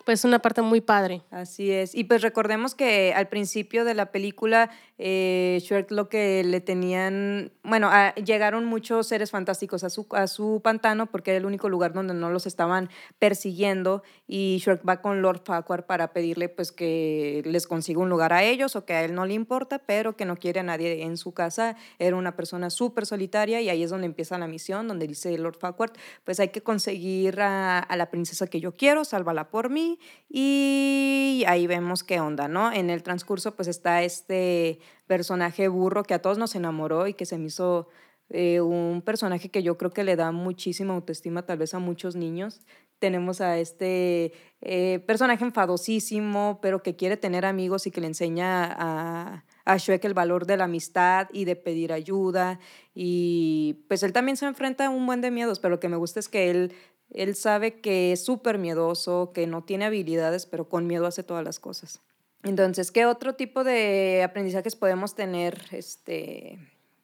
pues 0.06 0.26
una 0.26 0.40
parte 0.40 0.62
muy 0.62 0.82
padre. 0.82 1.22
Así 1.32 1.72
es. 1.72 1.96
Y 1.96 2.06
pues 2.06 2.22
recordemos 2.22 2.76
que 2.76 3.14
al 3.16 3.28
principio 3.28 3.86
de 3.86 3.94
la 3.94 4.12
película, 4.12 4.72
eh, 4.98 5.60
Shrek 5.62 5.92
lo 5.92 6.10
que 6.10 6.44
le 6.44 6.62
tenían, 6.62 7.52
bueno, 7.64 7.90
llegaron 8.24 8.66
muchos 8.66 9.08
seres 9.08 9.32
fantásticos 9.32 9.84
a 9.84 9.90
su, 9.90 10.08
a 10.12 10.28
su 10.28 10.62
pantano 10.64 11.08
porque 11.08 11.32
era 11.32 11.38
el 11.38 11.46
único 11.46 11.70
lugar 11.70 11.94
donde 11.94 12.14
no 12.14 12.30
los 12.30 12.46
estaban 12.46 12.90
persiguiendo 13.20 14.04
y 14.28 14.62
Shrek 14.64 14.88
va 14.88 15.02
con 15.02 15.22
Lord 15.22 15.42
Farquaad 15.46 15.86
para 15.86 16.14
pedirle 16.14 16.50
pues 16.50 16.72
que 16.72 17.42
les 17.46 17.68
consiga 17.68 18.00
un 18.00 18.10
lugar 18.10 18.34
a 18.34 18.44
ellos 18.44 18.76
o 18.76 18.86
que 18.86 18.94
a 18.94 19.04
él 19.04 19.14
no 19.14 19.26
le 19.26 19.34
importa, 19.34 19.80
pero 19.80 20.16
que 20.16 20.26
no 20.26 20.38
quiere 20.38 20.60
a 20.60 20.64
nadie 20.64 21.04
en 21.04 21.18
su 21.18 21.34
casa. 21.34 21.76
Era 22.00 22.16
una 22.16 22.36
persona 22.36 22.70
súper 22.70 23.06
solitaria 23.06 23.62
y 23.62 23.70
ahí 23.70 23.84
es 23.84 23.90
donde 23.90 24.08
empieza 24.08 24.38
la 24.38 24.48
misión, 24.48 24.88
donde 24.88 25.08
dice 25.08 25.38
Lord 25.38 25.58
Farquaad, 25.58 25.92
pues 26.24 26.40
hay 26.40 26.50
que 26.50 26.62
conseguir 26.62 27.42
a, 27.42 27.80
a 27.80 27.96
la 27.96 28.10
princesa 28.10 28.48
que 28.48 28.60
yo 28.60 28.76
quiero, 28.76 29.06
sálvala 29.06 29.50
por 29.50 29.70
mí 29.70 29.91
y 30.30 31.44
ahí 31.48 31.68
vemos 31.68 32.04
qué 32.04 32.20
onda, 32.20 32.48
¿no? 32.48 32.72
En 32.72 32.90
el 32.90 33.04
transcurso 33.04 33.56
pues 33.56 33.68
está 33.68 34.04
este 34.04 34.80
personaje 35.08 35.68
burro 35.68 36.04
que 36.04 36.14
a 36.14 36.22
todos 36.22 36.38
nos 36.38 36.56
enamoró 36.56 37.08
y 37.08 37.14
que 37.14 37.26
se 37.26 37.38
me 37.38 37.48
hizo 37.48 37.88
eh, 38.34 38.62
un 38.62 39.02
personaje 39.02 39.50
que 39.50 39.62
yo 39.62 39.78
creo 39.78 39.92
que 39.92 40.06
le 40.06 40.16
da 40.16 40.32
muchísima 40.32 40.94
autoestima 40.94 41.46
tal 41.46 41.58
vez 41.58 41.74
a 41.74 41.80
muchos 41.80 42.16
niños. 42.16 42.62
Tenemos 42.98 43.42
a 43.42 43.58
este 43.58 44.32
eh, 44.62 45.00
personaje 45.06 45.44
enfadosísimo, 45.44 46.60
pero 46.62 46.82
que 46.82 46.96
quiere 46.96 47.18
tener 47.18 47.46
amigos 47.46 47.88
y 47.88 47.92
que 47.92 48.00
le 48.00 48.08
enseña 48.08 48.72
a, 48.72 49.44
a 49.66 49.78
Shrek 49.78 50.06
el 50.06 50.14
valor 50.14 50.46
de 50.46 50.56
la 50.56 50.66
amistad 50.66 51.28
y 51.34 51.46
de 51.46 51.58
pedir 51.58 51.92
ayuda. 51.92 52.60
Y 52.94 53.84
pues 53.90 54.04
él 54.04 54.14
también 54.14 54.38
se 54.38 54.46
enfrenta 54.46 54.86
a 54.86 54.90
un 54.90 55.06
buen 55.06 55.20
de 55.20 55.32
miedos, 55.32 55.60
pero 55.60 55.72
lo 55.72 55.80
que 55.80 55.90
me 55.90 55.98
gusta 55.98 56.20
es 56.20 56.30
que 56.30 56.50
él 56.52 56.74
él 57.14 57.36
sabe 57.36 57.82
que 57.82 58.14
es 58.14 58.24
súper 58.24 58.58
miedoso, 58.58 59.32
que 59.34 59.48
no 59.48 59.64
tiene 59.64 59.86
habilidades, 59.86 60.46
pero 60.46 60.70
con 60.70 60.88
miedo 60.88 61.06
hace 61.06 61.24
todas 61.24 61.44
las 61.44 61.60
cosas. 61.60 62.02
Entonces, 62.44 62.92
¿qué 62.92 63.06
otro 63.06 63.36
tipo 63.36 63.64
de 63.64 64.24
aprendizajes 64.24 64.76
podemos 64.76 65.14
tener 65.14 65.68
este, 65.72 66.58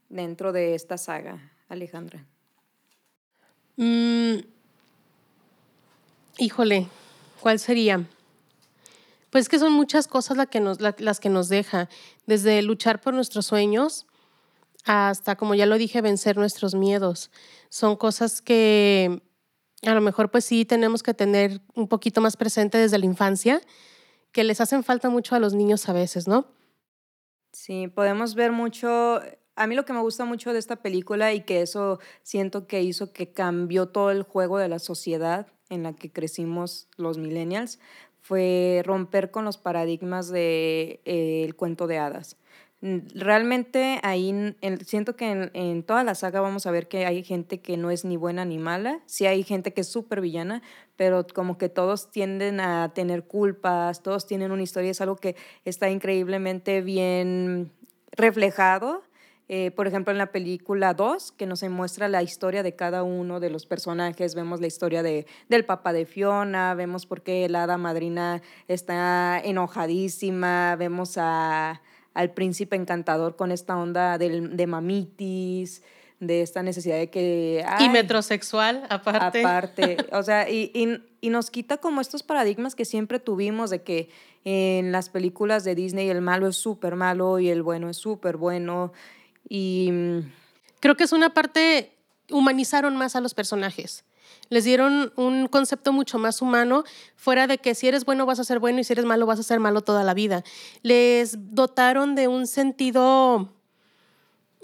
dentro 0.09 0.51
de 0.51 0.75
esta 0.75 0.97
saga, 0.97 1.51
Alejandra? 1.69 2.25
Mm, 3.75 4.37
híjole, 6.39 6.87
¿cuál 7.39 7.59
sería? 7.59 8.03
Pues 9.29 9.49
que 9.49 9.59
son 9.59 9.73
muchas 9.73 10.07
cosas 10.07 10.37
las 10.37 10.47
que, 10.47 10.59
nos, 10.59 10.79
las 10.81 11.19
que 11.19 11.29
nos 11.29 11.49
deja, 11.49 11.89
desde 12.25 12.61
luchar 12.61 13.01
por 13.01 13.13
nuestros 13.13 13.45
sueños 13.45 14.07
hasta, 14.85 15.35
como 15.35 15.53
ya 15.53 15.65
lo 15.65 15.77
dije, 15.77 16.01
vencer 16.01 16.37
nuestros 16.37 16.73
miedos. 16.73 17.29
Son 17.69 17.97
cosas 17.97 18.41
que 18.41 19.21
a 19.83 19.93
lo 19.93 20.01
mejor 20.01 20.31
pues 20.31 20.45
sí 20.45 20.65
tenemos 20.65 21.03
que 21.03 21.13
tener 21.13 21.61
un 21.75 21.87
poquito 21.87 22.21
más 22.21 22.37
presente 22.37 22.77
desde 22.77 22.97
la 22.97 23.05
infancia, 23.05 23.61
que 24.31 24.43
les 24.43 24.61
hacen 24.61 24.83
falta 24.83 25.09
mucho 25.09 25.35
a 25.35 25.39
los 25.39 25.53
niños 25.53 25.87
a 25.89 25.93
veces, 25.93 26.27
¿no? 26.27 26.47
Sí, 27.53 27.87
podemos 27.87 28.35
ver 28.35 28.51
mucho, 28.51 29.19
a 29.55 29.67
mí 29.67 29.75
lo 29.75 29.85
que 29.85 29.93
me 29.93 30.01
gusta 30.01 30.25
mucho 30.25 30.53
de 30.53 30.59
esta 30.59 30.77
película 30.77 31.33
y 31.33 31.41
que 31.41 31.61
eso 31.61 31.99
siento 32.23 32.67
que 32.67 32.81
hizo 32.83 33.13
que 33.13 33.31
cambió 33.31 33.87
todo 33.87 34.11
el 34.11 34.23
juego 34.23 34.57
de 34.57 34.67
la 34.67 34.79
sociedad 34.79 35.47
en 35.69 35.83
la 35.83 35.93
que 35.93 36.11
crecimos 36.11 36.87
los 36.97 37.17
millennials, 37.17 37.79
fue 38.21 38.81
romper 38.85 39.31
con 39.31 39.45
los 39.45 39.57
paradigmas 39.57 40.27
del 40.27 40.33
de, 40.33 41.01
eh, 41.05 41.53
cuento 41.53 41.87
de 41.87 41.97
hadas. 41.97 42.37
Realmente 42.79 43.99
ahí 44.03 44.55
siento 44.85 45.15
que 45.15 45.49
en, 45.51 45.83
toda 45.83 46.03
la 46.03 46.13
saga 46.13 46.41
vamos 46.41 46.67
a 46.67 46.71
ver 46.71 46.87
que 46.87 47.07
hay 47.07 47.23
gente 47.23 47.59
que 47.59 47.75
no 47.75 47.89
es 47.89 48.05
ni 48.05 48.17
buena 48.17 48.45
ni 48.45 48.59
mala, 48.59 48.99
sí 49.07 49.25
hay 49.25 49.41
gente 49.41 49.73
que 49.73 49.81
es 49.81 49.87
súper 49.87 50.21
villana, 50.21 50.61
pero 50.95 51.25
como 51.25 51.57
que 51.57 51.69
todos 51.69 52.11
tienden 52.11 52.59
a 52.59 52.93
tener 52.93 53.23
culpas, 53.23 54.03
todos 54.03 54.27
tienen 54.27 54.51
una 54.51 54.61
historia, 54.61 54.91
es 54.91 55.01
algo 55.01 55.15
que 55.15 55.35
está 55.65 55.89
increíblemente 55.89 56.81
bien 56.81 57.71
reflejado. 58.11 59.01
Eh, 59.49 59.71
por 59.71 59.87
ejemplo, 59.87 60.11
en 60.11 60.17
la 60.19 60.31
película 60.31 60.93
2, 60.93 61.31
que 61.31 61.45
nos 61.45 61.63
muestra 61.63 62.09
la 62.09 62.21
historia 62.21 62.61
de 62.63 62.75
cada 62.75 63.01
uno 63.01 63.39
de 63.39 63.49
los 63.49 63.65
personajes, 63.65 64.35
vemos 64.35 64.59
la 64.61 64.67
historia 64.67 65.01
de, 65.01 65.25
del 65.49 65.65
papá 65.65 65.93
de 65.93 66.05
Fiona, 66.05 66.75
vemos 66.75 67.07
por 67.07 67.23
qué 67.23 67.47
la 67.49 67.63
hada 67.63 67.77
madrina 67.77 68.41
está 68.67 69.39
enojadísima, 69.39 70.75
vemos 70.75 71.17
a 71.17 71.81
al 72.17 72.31
príncipe 72.31 72.75
encantador 72.75 73.35
con 73.35 73.51
esta 73.51 73.77
onda 73.77 74.17
de, 74.17 74.41
de 74.41 74.67
mamitis, 74.67 75.83
de 76.19 76.41
esta 76.41 76.63
necesidad 76.63 76.97
de 76.97 77.11
que... 77.11 77.63
y 77.79 77.89
metrosexual, 77.89 78.87
aparte. 78.89 79.41
Aparte, 79.41 79.97
o 80.11 80.23
sea, 80.23 80.49
y, 80.49 80.71
y, 81.21 81.29
nos 81.29 81.51
quita 81.51 81.77
como 81.77 82.01
estos 82.01 82.23
paradigmas 82.23 82.73
que 82.73 82.85
siempre 82.85 83.19
tuvimos 83.19 83.69
de 83.69 83.83
que 83.83 84.09
en 84.45 84.91
las 84.91 85.09
películas 85.09 85.63
de 85.63 85.75
Disney 85.75 86.09
el 86.09 86.21
malo 86.21 86.47
es 86.47 86.57
súper 86.57 86.95
malo 86.95 87.37
y 87.37 87.49
el 87.49 87.61
bueno 87.61 87.87
es 87.87 87.97
súper 87.97 88.37
bueno. 88.37 88.93
Y... 89.47 89.89
Mm, 89.91 90.31
Creo 90.79 90.95
que 90.95 91.03
es 91.03 91.11
una 91.11 91.33
parte, 91.35 91.91
humanizaron 92.31 92.97
más 92.97 93.15
a 93.15 93.21
los 93.21 93.35
personajes 93.35 94.06
les 94.49 94.63
dieron 94.63 95.11
un 95.15 95.47
concepto 95.47 95.93
mucho 95.93 96.17
más 96.17 96.41
humano, 96.41 96.83
fuera 97.15 97.47
de 97.47 97.57
que 97.57 97.75
si 97.75 97.87
eres 97.87 98.05
bueno 98.05 98.25
vas 98.25 98.39
a 98.39 98.43
ser 98.43 98.59
bueno 98.59 98.79
y 98.79 98.83
si 98.83 98.93
eres 98.93 99.05
malo 99.05 99.25
vas 99.25 99.39
a 99.39 99.43
ser 99.43 99.59
malo 99.59 99.81
toda 99.81 100.03
la 100.03 100.13
vida. 100.13 100.43
Les 100.81 101.53
dotaron 101.53 102.15
de 102.15 102.27
un 102.27 102.47
sentido 102.47 103.53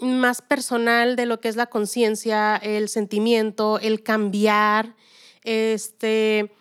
más 0.00 0.42
personal 0.42 1.16
de 1.16 1.26
lo 1.26 1.40
que 1.40 1.48
es 1.48 1.56
la 1.56 1.66
conciencia, 1.66 2.56
el 2.56 2.88
sentimiento, 2.88 3.78
el 3.78 4.02
cambiar. 4.02 4.94
Este, 5.42 6.52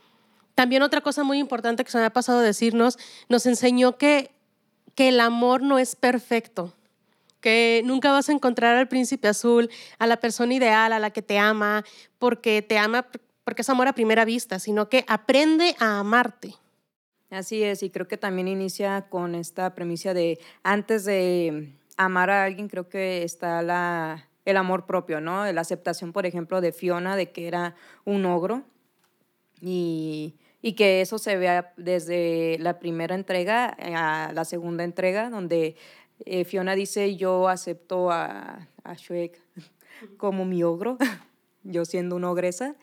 también 0.56 0.84
otra 0.84 1.02
cosa 1.02 1.24
muy 1.24 1.40
importante 1.40 1.84
que 1.84 1.92
se 1.92 1.98
me 1.98 2.06
ha 2.06 2.14
pasado 2.14 2.40
decirnos, 2.40 2.98
nos 3.30 3.46
enseñó 3.46 3.98
que, 3.98 4.32
que 4.96 5.10
el 5.10 5.20
amor 5.20 5.62
no 5.62 5.80
es 5.80 5.96
perfecto 5.96 6.74
que 7.44 7.82
nunca 7.84 8.12
vas 8.14 8.30
a 8.30 8.32
encontrar 8.32 8.78
al 8.78 8.88
príncipe 8.88 9.28
azul, 9.28 9.70
a 10.00 10.08
la 10.08 10.18
persona 10.18 10.54
ideal, 10.54 10.94
a 10.94 11.00
la 11.00 11.12
que 11.12 11.22
te 11.22 11.38
ama, 11.38 11.84
porque 12.18 12.62
te 12.62 12.78
ama, 12.78 13.06
porque 13.44 13.64
es 13.64 13.70
amor 13.70 13.90
a 13.90 13.94
primera 13.94 14.24
vista, 14.24 14.60
sino 14.60 14.88
que 14.88 15.04
aprende 15.10 15.76
a 15.80 16.00
amarte. 16.00 16.56
Así 17.30 17.62
es, 17.62 17.84
y 17.84 17.90
creo 17.90 18.08
que 18.08 18.18
también 18.18 18.48
inicia 18.48 19.08
con 19.10 19.36
esta 19.36 19.76
premisa 19.76 20.14
de 20.14 20.40
antes 20.64 21.04
de 21.04 21.74
amar 21.98 22.30
a 22.30 22.46
alguien, 22.46 22.70
creo 22.70 22.88
que 22.88 23.24
está 23.24 23.62
la, 23.62 24.30
el 24.46 24.56
amor 24.56 24.86
propio, 24.86 25.20
¿no? 25.20 25.52
La 25.52 25.62
aceptación, 25.62 26.14
por 26.14 26.26
ejemplo, 26.26 26.62
de 26.62 26.72
Fiona, 26.72 27.18
de 27.18 27.32
que 27.32 27.48
era 27.48 27.76
un 28.06 28.26
ogro, 28.26 28.64
y, 29.60 30.36
y 30.62 30.74
que 30.74 31.02
eso 31.02 31.18
se 31.18 31.36
vea 31.36 31.74
desde 31.76 32.58
la 32.60 32.80
primera 32.80 33.16
entrega 33.16 33.66
a 33.66 34.32
la 34.32 34.46
segunda 34.46 34.86
entrega, 34.86 35.30
donde 35.30 35.76
eh, 36.26 36.46
Fiona 36.46 36.76
dice, 36.76 37.16
yo 37.16 37.48
acepto 37.48 38.12
a, 38.12 38.68
a 38.84 38.94
Shrek 38.94 39.40
como 40.18 40.46
mi 40.46 40.64
ogro, 40.64 40.98
yo 41.64 41.86
siendo 41.86 42.16
una 42.16 42.32
ogresa. 42.32 42.76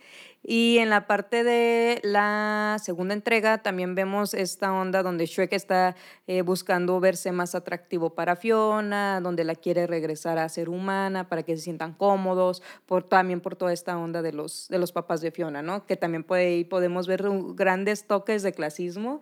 Y 0.43 0.79
en 0.79 0.89
la 0.89 1.07
parte 1.07 1.45
de 1.45 2.01
la 2.03 2.79
segunda 2.83 3.13
entrega 3.13 3.59
también 3.59 3.95
vemos 3.95 4.33
esta 4.33 4.73
onda 4.73 5.03
donde 5.03 5.27
Shrek 5.27 5.53
está 5.53 5.97
eh, 6.27 6.41
buscando 6.41 6.99
verse 6.99 7.31
más 7.31 7.55
atractivo 7.55 8.15
para 8.15 8.37
Fiona, 8.37 9.21
donde 9.21 9.45
la 9.45 9.55
quiere 9.55 9.87
regresar 9.87 10.39
a 10.39 10.49
ser 10.49 10.71
humana 10.71 11.29
para 11.29 11.43
que 11.43 11.57
se 11.57 11.63
sientan 11.63 11.93
cómodos, 11.93 12.63
por, 12.87 13.03
también 13.03 13.43
por 13.43 13.55
toda 13.55 13.75
esta 13.75 13.99
onda 13.99 14.23
de 14.23 14.33
los, 14.33 14.69
de 14.69 14.79
los 14.79 14.93
papás 14.93 15.21
de 15.21 15.31
Fiona, 15.31 15.61
¿no? 15.61 15.85
Que 15.85 15.97
también 15.97 16.25
puede, 16.25 16.65
podemos 16.65 17.07
ver 17.07 17.23
grandes 17.55 18.07
toques 18.07 18.43
de 18.43 18.53
clasismo 18.55 19.21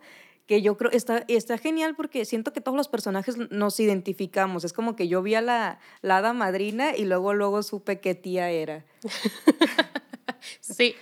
que 0.49 0.63
yo 0.63 0.77
creo, 0.77 0.89
está, 0.89 1.25
está 1.27 1.59
genial 1.59 1.93
porque 1.95 2.25
siento 2.25 2.51
que 2.51 2.59
todos 2.59 2.75
los 2.75 2.87
personajes 2.87 3.37
nos 3.51 3.79
identificamos. 3.79 4.63
Es 4.63 4.73
como 4.73 4.95
que 4.95 5.07
yo 5.07 5.21
vi 5.21 5.35
a 5.35 5.41
la, 5.41 5.79
la 6.01 6.17
hada 6.17 6.33
madrina 6.33 6.97
y 6.97 7.05
luego, 7.05 7.35
luego 7.35 7.61
supe 7.61 7.99
qué 7.99 8.15
tía 8.15 8.49
era. 8.49 8.83
sí. 10.59 10.95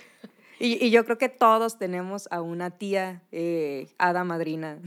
Y, 0.60 0.84
y, 0.84 0.90
yo 0.90 1.02
creo 1.06 1.16
que 1.16 1.30
todos 1.30 1.78
tenemos 1.78 2.28
a 2.30 2.42
una 2.42 2.72
tía 2.72 3.22
eh, 3.32 3.88
hada 3.96 4.22
madrina. 4.22 4.80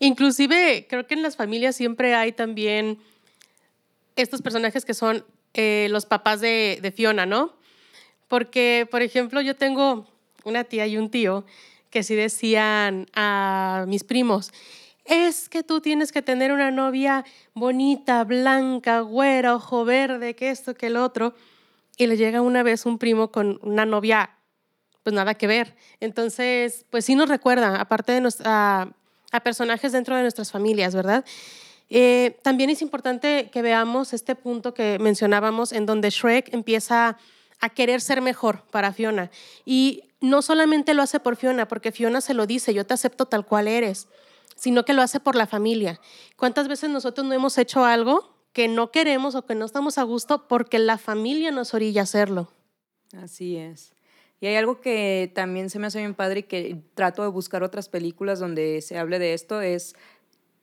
Inclusive, 0.00 0.88
creo 0.90 1.06
que 1.06 1.14
en 1.14 1.22
las 1.22 1.36
familias 1.36 1.76
siempre 1.76 2.16
hay 2.16 2.32
también 2.32 2.98
estos 4.16 4.42
personajes 4.42 4.84
que 4.84 4.94
son 4.94 5.24
eh, 5.54 5.86
los 5.92 6.06
papás 6.06 6.40
de, 6.40 6.80
de 6.82 6.90
Fiona, 6.90 7.24
¿no? 7.24 7.54
Porque, 8.26 8.88
por 8.90 9.02
ejemplo, 9.02 9.40
yo 9.42 9.54
tengo 9.54 10.08
una 10.42 10.64
tía 10.64 10.88
y 10.88 10.96
un 10.96 11.08
tío 11.08 11.44
que 11.90 12.02
sí 12.02 12.14
decían 12.14 13.06
a 13.14 13.84
mis 13.88 14.04
primos, 14.04 14.52
es 15.04 15.48
que 15.48 15.62
tú 15.62 15.80
tienes 15.80 16.12
que 16.12 16.22
tener 16.22 16.52
una 16.52 16.70
novia 16.70 17.24
bonita, 17.54 18.24
blanca, 18.24 19.00
güera, 19.00 19.54
ojo 19.54 19.84
verde, 19.84 20.36
que 20.36 20.50
esto, 20.50 20.74
que 20.74 20.88
el 20.88 20.96
otro. 20.96 21.34
Y 21.96 22.06
le 22.06 22.16
llega 22.16 22.42
una 22.42 22.62
vez 22.62 22.84
un 22.84 22.98
primo 22.98 23.32
con 23.32 23.58
una 23.62 23.86
novia, 23.86 24.30
pues 25.02 25.14
nada 25.14 25.34
que 25.34 25.46
ver. 25.46 25.74
Entonces, 26.00 26.84
pues 26.90 27.06
sí 27.06 27.14
nos 27.14 27.28
recuerda, 27.28 27.80
aparte 27.80 28.12
de 28.12 28.20
nuestra, 28.20 28.92
a 29.32 29.40
personajes 29.40 29.92
dentro 29.92 30.14
de 30.14 30.22
nuestras 30.22 30.52
familias, 30.52 30.94
¿verdad? 30.94 31.24
Eh, 31.90 32.38
también 32.42 32.68
es 32.68 32.82
importante 32.82 33.48
que 33.50 33.62
veamos 33.62 34.12
este 34.12 34.34
punto 34.34 34.74
que 34.74 34.98
mencionábamos 34.98 35.72
en 35.72 35.86
donde 35.86 36.10
Shrek 36.10 36.52
empieza 36.52 37.16
a 37.60 37.68
querer 37.70 38.00
ser 38.00 38.20
mejor 38.20 38.62
para 38.70 38.92
Fiona. 38.92 39.30
Y 39.64 40.04
no 40.20 40.42
solamente 40.42 40.94
lo 40.94 41.02
hace 41.02 41.20
por 41.20 41.36
Fiona, 41.36 41.68
porque 41.68 41.92
Fiona 41.92 42.20
se 42.20 42.34
lo 42.34 42.46
dice, 42.46 42.74
yo 42.74 42.86
te 42.86 42.94
acepto 42.94 43.26
tal 43.26 43.46
cual 43.46 43.68
eres, 43.68 44.08
sino 44.56 44.84
que 44.84 44.92
lo 44.92 45.02
hace 45.02 45.20
por 45.20 45.34
la 45.34 45.46
familia. 45.46 46.00
¿Cuántas 46.36 46.68
veces 46.68 46.90
nosotros 46.90 47.26
no 47.26 47.34
hemos 47.34 47.58
hecho 47.58 47.84
algo 47.84 48.36
que 48.52 48.68
no 48.68 48.90
queremos 48.90 49.34
o 49.34 49.46
que 49.46 49.54
no 49.54 49.64
estamos 49.64 49.98
a 49.98 50.02
gusto 50.02 50.48
porque 50.48 50.78
la 50.78 50.98
familia 50.98 51.50
nos 51.50 51.74
orilla 51.74 52.02
a 52.02 52.04
hacerlo? 52.04 52.50
Así 53.16 53.56
es. 53.56 53.92
Y 54.40 54.46
hay 54.46 54.56
algo 54.56 54.80
que 54.80 55.30
también 55.34 55.70
se 55.70 55.78
me 55.78 55.86
hace 55.86 55.98
bien 55.98 56.14
padre 56.14 56.40
y 56.40 56.42
que 56.44 56.82
trato 56.94 57.22
de 57.22 57.28
buscar 57.28 57.62
otras 57.62 57.88
películas 57.88 58.38
donde 58.38 58.80
se 58.82 58.98
hable 58.98 59.18
de 59.18 59.34
esto, 59.34 59.60
es 59.60 59.94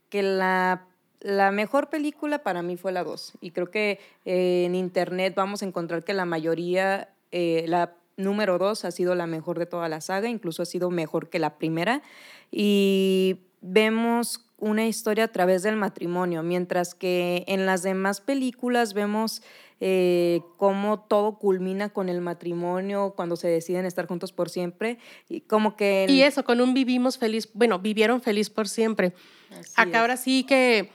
que 0.10 0.24
la 0.24 0.88
la 1.26 1.50
mejor 1.50 1.90
película 1.90 2.44
para 2.44 2.62
mí 2.62 2.78
fue 2.78 2.92
la 2.92 3.04
2 3.04 3.34
y 3.42 3.50
creo 3.50 3.72
que 3.72 4.00
eh, 4.26 4.66
en 4.66 4.76
internet 4.76 5.34
vamos 5.36 5.64
a 5.64 5.66
encontrar 5.66 6.04
que 6.04 6.14
la 6.14 6.26
mayoría, 6.26 7.10
eh, 7.32 7.66
la 7.68 7.96
número 8.18 8.58
2 8.58 8.86
ha 8.86 8.92
sido 8.92 9.16
la 9.16 9.28
mejor 9.28 9.60
de 9.60 9.66
toda 9.66 9.90
la 9.90 10.02
saga, 10.02 10.30
incluso 10.30 10.64
ha 10.64 10.66
sido 10.66 10.90
mejor 10.90 11.30
que 11.30 11.40
la 11.40 11.58
primera 11.58 12.02
y 12.52 13.40
vemos 13.62 14.46
una 14.58 14.86
historia 14.86 15.26
a 15.26 15.28
través 15.28 15.64
del 15.64 15.76
matrimonio, 15.76 16.42
mientras 16.44 16.96
que 16.96 17.44
en 17.48 17.66
las 17.66 17.84
demás 17.84 18.22
películas 18.22 18.94
vemos 18.94 19.42
eh, 19.82 20.42
cómo 20.58 21.02
todo 21.02 21.38
culmina 21.38 21.90
con 21.90 22.08
el 22.08 22.22
matrimonio, 22.22 23.14
cuando 23.16 23.36
se 23.36 23.50
deciden 23.50 23.86
estar 23.86 24.08
juntos 24.08 24.32
por 24.32 24.50
siempre, 24.50 24.98
y 25.28 25.42
como 25.42 25.76
que... 25.76 26.06
Y 26.08 26.22
eso, 26.22 26.46
con 26.46 26.62
un 26.62 26.74
vivimos 26.74 27.18
feliz, 27.18 27.50
bueno, 27.54 27.80
vivieron 27.80 28.22
feliz 28.22 28.50
por 28.50 28.70
siempre. 28.70 29.14
Acá 29.76 30.02
ahora 30.02 30.16
sí 30.16 30.46
que 30.46 30.90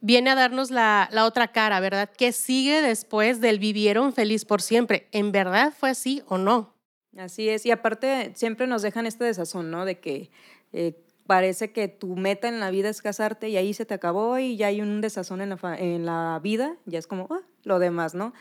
viene 0.00 0.30
a 0.30 0.34
darnos 0.34 0.70
la, 0.70 1.08
la, 1.12 1.24
otra 1.24 1.48
cara, 1.48 1.80
¿verdad? 1.80 2.10
¿Qué 2.16 2.32
sigue 2.32 2.82
después 2.82 3.40
del 3.40 3.58
vivieron 3.58 4.12
feliz 4.12 4.44
por 4.44 4.62
siempre? 4.62 5.08
¿En 5.12 5.32
verdad 5.32 5.72
fue 5.76 5.90
así 5.90 6.22
o 6.26 6.38
no? 6.38 6.74
Así 7.16 7.48
es, 7.48 7.66
y 7.66 7.70
aparte 7.70 8.32
siempre 8.34 8.66
nos 8.66 8.82
dejan 8.82 9.06
este 9.06 9.24
desazón, 9.24 9.70
¿no? 9.70 9.84
De 9.84 9.98
que 9.98 10.30
eh, 10.72 11.04
parece 11.26 11.72
que 11.72 11.88
tu 11.88 12.16
meta 12.16 12.48
en 12.48 12.60
la 12.60 12.70
vida 12.70 12.88
es 12.88 13.02
casarte 13.02 13.48
y 13.48 13.56
ahí 13.56 13.74
se 13.74 13.84
te 13.84 13.94
acabó 13.94 14.38
y 14.38 14.56
ya 14.56 14.68
hay 14.68 14.80
un 14.80 15.00
desazón 15.00 15.40
en 15.40 15.50
la, 15.50 15.76
en 15.78 16.06
la 16.06 16.40
vida, 16.42 16.76
ya 16.86 16.98
es 16.98 17.06
como 17.06 17.28
ah, 17.30 17.42
lo 17.64 17.78
demás, 17.78 18.14
¿no? 18.14 18.32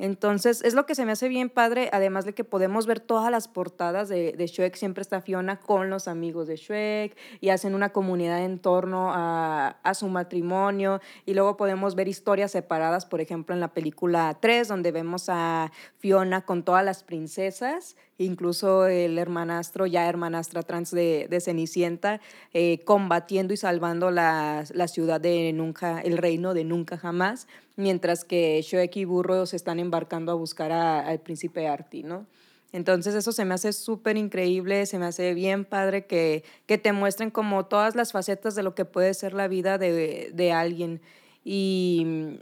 Entonces, 0.00 0.62
es 0.64 0.72
lo 0.72 0.86
que 0.86 0.94
se 0.94 1.04
me 1.04 1.12
hace 1.12 1.28
bien 1.28 1.50
padre, 1.50 1.90
además 1.92 2.24
de 2.24 2.32
que 2.32 2.42
podemos 2.42 2.86
ver 2.86 3.00
todas 3.00 3.30
las 3.30 3.48
portadas 3.48 4.08
de, 4.08 4.32
de 4.32 4.46
Shrek, 4.46 4.74
siempre 4.74 5.02
está 5.02 5.20
Fiona 5.20 5.60
con 5.60 5.90
los 5.90 6.08
amigos 6.08 6.48
de 6.48 6.56
Shrek 6.56 7.18
y 7.42 7.50
hacen 7.50 7.74
una 7.74 7.90
comunidad 7.90 8.42
en 8.42 8.60
torno 8.60 9.12
a, 9.12 9.76
a, 9.82 9.92
su 9.92 10.08
matrimonio 10.08 11.02
y 11.26 11.34
luego 11.34 11.58
podemos 11.58 11.96
ver 11.96 12.08
historias 12.08 12.50
separadas, 12.50 13.04
por 13.04 13.20
ejemplo, 13.20 13.54
en 13.54 13.60
la 13.60 13.74
película 13.74 14.38
3, 14.40 14.68
donde 14.68 14.90
vemos 14.90 15.26
a 15.28 15.70
Fiona 15.98 16.46
con 16.46 16.62
todas 16.62 16.82
las 16.82 17.02
princesas 17.02 17.94
incluso 18.24 18.86
el 18.86 19.18
hermanastro, 19.18 19.86
ya 19.86 20.08
hermanastra 20.08 20.62
trans 20.62 20.90
de, 20.90 21.26
de 21.28 21.40
Cenicienta, 21.40 22.20
eh, 22.52 22.80
combatiendo 22.84 23.54
y 23.54 23.56
salvando 23.56 24.10
la, 24.10 24.64
la, 24.72 24.88
ciudad 24.88 25.20
de 25.20 25.52
Nunca, 25.52 26.00
el 26.00 26.18
reino 26.18 26.54
de 26.54 26.64
Nunca 26.64 26.98
Jamás, 26.98 27.48
mientras 27.76 28.24
que 28.24 28.60
Shrek 28.62 28.96
y 28.96 29.04
Burro 29.04 29.46
se 29.46 29.56
están 29.56 29.78
embarcando 29.78 30.32
a 30.32 30.34
buscar 30.34 30.70
al 30.72 31.18
príncipe 31.20 31.66
Arti, 31.66 32.02
¿no? 32.02 32.26
Entonces 32.72 33.14
eso 33.14 33.32
se 33.32 33.44
me 33.44 33.54
hace 33.54 33.72
súper 33.72 34.16
increíble, 34.16 34.86
se 34.86 34.98
me 34.98 35.06
hace 35.06 35.34
bien 35.34 35.64
padre 35.64 36.06
que, 36.06 36.44
que 36.66 36.78
te 36.78 36.92
muestren 36.92 37.30
como 37.30 37.66
todas 37.66 37.96
las 37.96 38.12
facetas 38.12 38.54
de 38.54 38.62
lo 38.62 38.74
que 38.74 38.84
puede 38.84 39.12
ser 39.14 39.32
la 39.34 39.48
vida 39.48 39.76
de, 39.76 40.30
de 40.32 40.52
alguien. 40.52 41.00
Y 41.44 42.38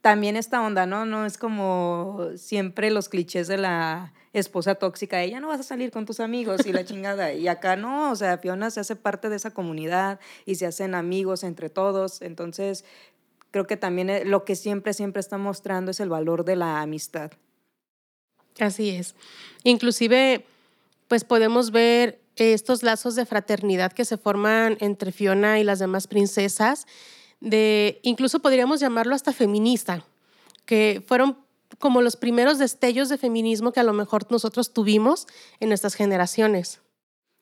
también 0.00 0.36
esta 0.36 0.62
onda, 0.62 0.86
¿no? 0.86 1.04
No 1.04 1.26
es 1.26 1.36
como 1.38 2.28
siempre 2.36 2.90
los 2.90 3.08
clichés 3.08 3.48
de 3.48 3.58
la 3.58 4.12
esposa 4.32 4.76
tóxica, 4.76 5.22
ella 5.22 5.40
no 5.40 5.48
vas 5.48 5.60
a 5.60 5.64
salir 5.64 5.90
con 5.90 6.06
tus 6.06 6.20
amigos 6.20 6.64
y 6.64 6.72
la 6.72 6.84
chingada. 6.84 7.32
Y 7.32 7.48
acá 7.48 7.76
no, 7.76 8.10
o 8.12 8.16
sea, 8.16 8.38
Fiona 8.38 8.70
se 8.70 8.80
hace 8.80 8.96
parte 8.96 9.28
de 9.28 9.36
esa 9.36 9.50
comunidad 9.50 10.20
y 10.46 10.54
se 10.54 10.66
hacen 10.66 10.94
amigos 10.94 11.42
entre 11.42 11.68
todos. 11.68 12.22
Entonces, 12.22 12.84
creo 13.50 13.66
que 13.66 13.76
también 13.76 14.10
eh, 14.10 14.24
lo 14.24 14.44
que 14.44 14.56
siempre, 14.56 14.94
siempre 14.94 15.20
está 15.20 15.36
mostrando 15.36 15.90
es 15.90 16.00
el 16.00 16.08
valor 16.08 16.44
de 16.44 16.56
la 16.56 16.80
amistad. 16.80 17.32
Así 18.58 18.90
es. 18.90 19.14
Inclusive, 19.64 20.44
pues 21.08 21.24
podemos 21.24 21.70
ver 21.70 22.20
estos 22.36 22.82
lazos 22.82 23.16
de 23.16 23.26
fraternidad 23.26 23.92
que 23.92 24.04
se 24.04 24.16
forman 24.16 24.76
entre 24.80 25.12
Fiona 25.12 25.58
y 25.58 25.64
las 25.64 25.78
demás 25.78 26.06
princesas, 26.06 26.86
de 27.40 28.00
incluso 28.02 28.40
podríamos 28.40 28.80
llamarlo 28.80 29.14
hasta 29.14 29.32
feminista, 29.32 30.04
que 30.66 31.02
fueron 31.06 31.38
como 31.78 32.02
los 32.02 32.16
primeros 32.16 32.58
destellos 32.58 33.08
de 33.08 33.18
feminismo 33.18 33.72
que 33.72 33.80
a 33.80 33.84
lo 33.84 33.92
mejor 33.92 34.30
nosotros 34.30 34.72
tuvimos 34.72 35.26
en 35.60 35.68
nuestras 35.68 35.94
generaciones. 35.94 36.80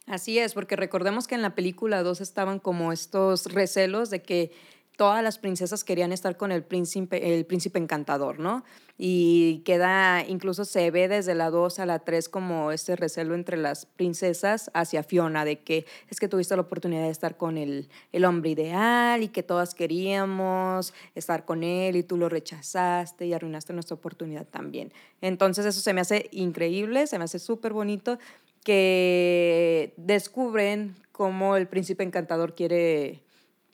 Así 0.07 0.39
es, 0.39 0.55
porque 0.55 0.77
recordemos 0.77 1.27
que 1.27 1.35
en 1.35 1.43
la 1.43 1.55
película 1.55 2.03
2 2.03 2.21
estaban 2.21 2.61
como 2.61 2.93
estos 2.93 3.47
recelos 3.53 4.09
de 4.09 4.23
que 4.23 4.53
todas 4.99 5.23
las 5.23 5.39
princesas 5.39 5.85
querían 5.85 6.11
estar 6.11 6.37
con 6.37 6.51
el 6.51 6.65
príncipe, 6.65 7.33
el 7.37 7.47
príncipe 7.47 7.79
encantador, 7.79 8.41
¿no? 8.41 8.65
Y 8.99 9.61
queda, 9.65 10.25
incluso 10.27 10.65
se 10.65 10.91
ve 10.91 11.07
desde 11.07 11.37
la 11.37 11.51
2 11.51 11.79
a 11.79 11.87
la 11.87 12.01
3 12.01 12.29
como 12.29 12.73
este 12.73 12.97
recelo 12.97 13.37
entre 13.37 13.57
las 13.57 13.87
princesas 13.87 14.73
hacia 14.75 15.05
Fiona, 15.05 15.45
de 15.45 15.61
que 15.61 15.87
es 16.11 16.19
que 16.19 16.27
tuviste 16.27 16.57
la 16.57 16.63
oportunidad 16.63 17.03
de 17.03 17.11
estar 17.11 17.37
con 17.37 17.59
el, 17.59 17.89
el 18.11 18.25
hombre 18.25 18.51
ideal 18.51 19.23
y 19.23 19.29
que 19.29 19.45
todas 19.45 19.77
queríamos 19.77 20.93
estar 21.15 21.45
con 21.45 21.63
él 21.63 21.95
y 21.95 22.03
tú 22.03 22.17
lo 22.17 22.29
rechazaste 22.29 23.25
y 23.25 23.33
arruinaste 23.33 23.73
nuestra 23.75 23.95
oportunidad 23.95 24.47
también. 24.49 24.93
Entonces 25.21 25.65
eso 25.65 25.81
se 25.81 25.93
me 25.93 26.01
hace 26.01 26.29
increíble, 26.33 27.07
se 27.07 27.19
me 27.19 27.25
hace 27.25 27.39
súper 27.39 27.73
bonito 27.73 28.19
que 28.65 29.95
descubren 29.97 30.97
cómo 31.13 31.55
el 31.55 31.69
príncipe 31.69 32.03
encantador 32.03 32.57
quiere 32.57 33.23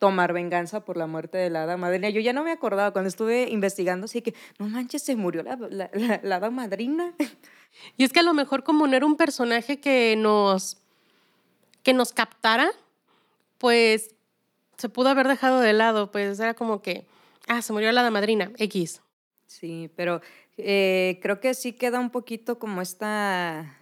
tomar 0.05 0.35
venganza 0.35 0.85
por 0.85 0.99
la 0.99 1.07
muerte 1.07 1.39
de 1.39 1.49
la 1.49 1.63
hada 1.63 1.79
madrina. 1.79 2.11
Yo 2.11 2.21
ya 2.21 2.35
no 2.35 2.45
me 2.45 2.53
acordaba 2.53 2.91
cuando 2.91 3.09
estuve 3.09 3.49
investigando, 3.49 4.05
así 4.05 4.21
que, 4.21 4.35
no 4.59 4.69
manches, 4.69 5.03
se 5.03 5.17
murió 5.17 5.43
la, 5.43 5.57
la, 5.57 6.21
la, 6.23 6.37
hada 6.37 6.51
madrina. 6.51 7.15
Y 7.97 8.05
es 8.05 8.13
que 8.13 8.21
a 8.21 8.23
lo 8.23 8.35
mejor 8.35 8.65
como 8.65 8.87
no 8.87 8.95
era 8.95 9.07
un 9.07 9.17
personaje 9.17 9.81
que 9.81 10.15
nos, 10.17 10.77
que 11.83 11.95
nos 11.95 12.13
captara, 12.13 12.71
pues 13.57 14.15
se 14.77 14.91
pudo 14.91 15.09
haber 15.09 15.27
dejado 15.27 15.61
de 15.61 15.73
lado, 15.73 16.11
pues 16.11 16.39
era 16.39 16.53
como 16.53 16.83
que, 16.83 17.07
ah, 17.49 17.63
se 17.63 17.73
murió 17.73 17.91
la 17.91 18.03
hada 18.03 18.11
madrina, 18.11 18.53
X. 18.59 19.01
Sí, 19.47 19.91
pero 19.97 20.21
eh, 20.59 21.19
creo 21.23 21.41
que 21.41 21.55
sí 21.55 21.73
queda 21.73 21.99
un 21.99 22.11
poquito 22.11 22.59
como 22.59 22.83
esta 22.83 23.75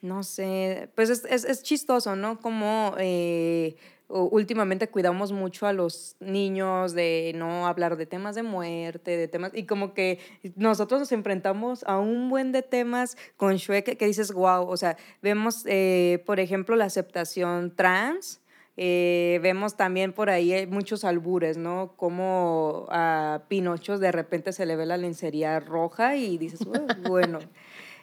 no 0.00 0.22
sé, 0.22 0.90
pues 0.94 1.10
es, 1.10 1.24
es, 1.26 1.44
es 1.44 1.62
chistoso, 1.62 2.16
¿no? 2.16 2.40
Como 2.40 2.94
eh, 2.98 3.76
últimamente 4.08 4.88
cuidamos 4.88 5.32
mucho 5.32 5.66
a 5.66 5.72
los 5.72 6.16
niños 6.20 6.94
de 6.94 7.32
no 7.34 7.66
hablar 7.66 7.96
de 7.96 8.06
temas 8.06 8.34
de 8.34 8.42
muerte, 8.42 9.16
de 9.16 9.28
temas, 9.28 9.52
y 9.54 9.64
como 9.64 9.92
que 9.92 10.18
nosotros 10.56 11.00
nos 11.00 11.12
enfrentamos 11.12 11.84
a 11.84 11.98
un 11.98 12.30
buen 12.30 12.50
de 12.52 12.62
temas 12.62 13.16
con 13.36 13.56
Shrek 13.56 13.96
que, 13.96 14.06
dices, 14.06 14.32
wow, 14.32 14.66
o 14.66 14.76
sea, 14.76 14.96
vemos, 15.22 15.64
eh, 15.66 16.22
por 16.26 16.40
ejemplo, 16.40 16.74
la 16.76 16.86
aceptación 16.86 17.74
trans, 17.76 18.40
eh, 18.80 19.40
vemos 19.42 19.76
también 19.76 20.12
por 20.12 20.30
ahí 20.30 20.52
eh, 20.52 20.66
muchos 20.68 21.04
albures, 21.04 21.56
¿no? 21.56 21.94
Como 21.96 22.86
a 22.90 23.42
Pinocho 23.48 23.98
de 23.98 24.12
repente 24.12 24.52
se 24.52 24.66
le 24.66 24.76
ve 24.76 24.86
la 24.86 24.96
lencería 24.96 25.58
roja 25.58 26.16
y 26.16 26.38
dices, 26.38 26.60
bueno. 27.08 27.40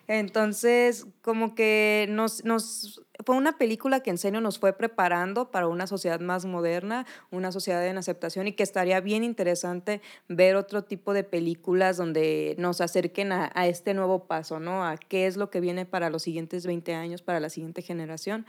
Entonces, 0.07 1.07
como 1.21 1.55
que 1.55 2.05
nos, 2.09 2.43
nos 2.45 3.04
fue 3.25 3.35
una 3.35 3.57
película 3.57 4.01
que 4.01 4.11
en 4.11 4.19
serio 4.19 4.39
nos 4.39 4.59
fue 4.59 4.73
preparando 4.73 5.49
para 5.49 5.67
una 5.67 5.87
sociedad 5.87 6.19
más 6.19 6.45
moderna, 6.45 7.07
una 7.31 7.51
sociedad 7.51 7.85
en 7.87 7.97
aceptación 7.97 8.47
y 8.47 8.53
que 8.53 8.61
estaría 8.61 8.99
bien 9.01 9.23
interesante 9.23 10.01
ver 10.27 10.55
otro 10.55 10.83
tipo 10.83 11.11
de 11.13 11.23
películas 11.23 11.97
donde 11.97 12.55
nos 12.59 12.81
acerquen 12.81 13.31
a, 13.31 13.51
a 13.55 13.67
este 13.67 13.95
nuevo 13.95 14.25
paso, 14.25 14.59
¿no? 14.59 14.85
A 14.85 14.97
qué 14.97 15.25
es 15.25 15.37
lo 15.37 15.49
que 15.49 15.59
viene 15.59 15.85
para 15.85 16.11
los 16.11 16.21
siguientes 16.21 16.67
20 16.67 16.93
años, 16.93 17.23
para 17.23 17.39
la 17.39 17.49
siguiente 17.49 17.81
generación. 17.81 18.45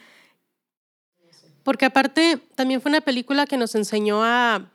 Porque 1.62 1.86
aparte 1.86 2.38
también 2.54 2.82
fue 2.82 2.90
una 2.90 3.00
película 3.00 3.46
que 3.46 3.56
nos 3.56 3.74
enseñó 3.74 4.22
a 4.22 4.70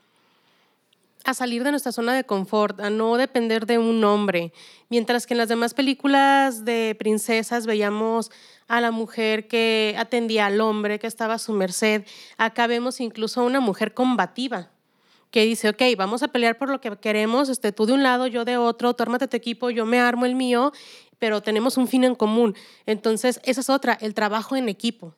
a 1.24 1.34
salir 1.34 1.64
de 1.64 1.72
nuestra 1.72 1.92
zona 1.92 2.14
de 2.14 2.24
confort, 2.24 2.80
a 2.80 2.90
no 2.90 3.18
depender 3.18 3.66
de 3.66 3.78
un 3.78 4.04
hombre. 4.04 4.54
Mientras 4.90 5.28
que 5.28 5.34
en 5.34 5.40
las 5.40 5.50
demás 5.50 5.74
películas 5.74 6.66
de 6.66 6.96
princesas 6.98 7.66
veíamos 7.66 8.32
a 8.72 8.80
la 8.80 8.92
mujer 8.92 9.50
que 9.50 9.96
atendía 9.98 10.46
al 10.46 10.62
hombre, 10.62 10.98
que 10.98 11.08
estaba 11.08 11.34
a 11.34 11.40
su 11.40 11.52
merced. 11.52 12.06
Acá 12.38 12.68
vemos 12.68 13.02
incluso 13.02 13.42
a 13.42 13.44
una 13.44 13.60
mujer 13.60 13.94
combativa 13.94 14.72
que 15.30 15.44
dice, 15.44 15.70
ok, 15.70 15.82
vamos 15.98 16.24
a 16.24 16.30
pelear 16.30 16.58
por 16.58 16.70
lo 16.70 16.80
que 16.80 16.96
queremos, 16.98 17.50
este, 17.50 17.74
tú 17.74 17.86
de 17.86 17.94
un 17.94 18.02
lado, 18.04 18.28
yo 18.28 18.46
de 18.46 18.56
otro, 18.58 18.94
tú 18.94 19.04
armate 19.04 19.28
tu 19.28 19.36
equipo, 19.36 19.70
yo 19.70 19.86
me 19.86 20.00
armo 20.00 20.26
el 20.26 20.36
mío, 20.36 20.72
pero 21.20 21.42
tenemos 21.42 21.78
un 21.78 21.88
fin 21.88 22.06
en 22.06 22.16
común. 22.16 22.56
Entonces, 22.86 23.42
esa 23.44 23.62
es 23.62 23.70
otra, 23.70 23.98
el 24.00 24.14
trabajo 24.14 24.56
en 24.56 24.70
equipo. 24.70 25.16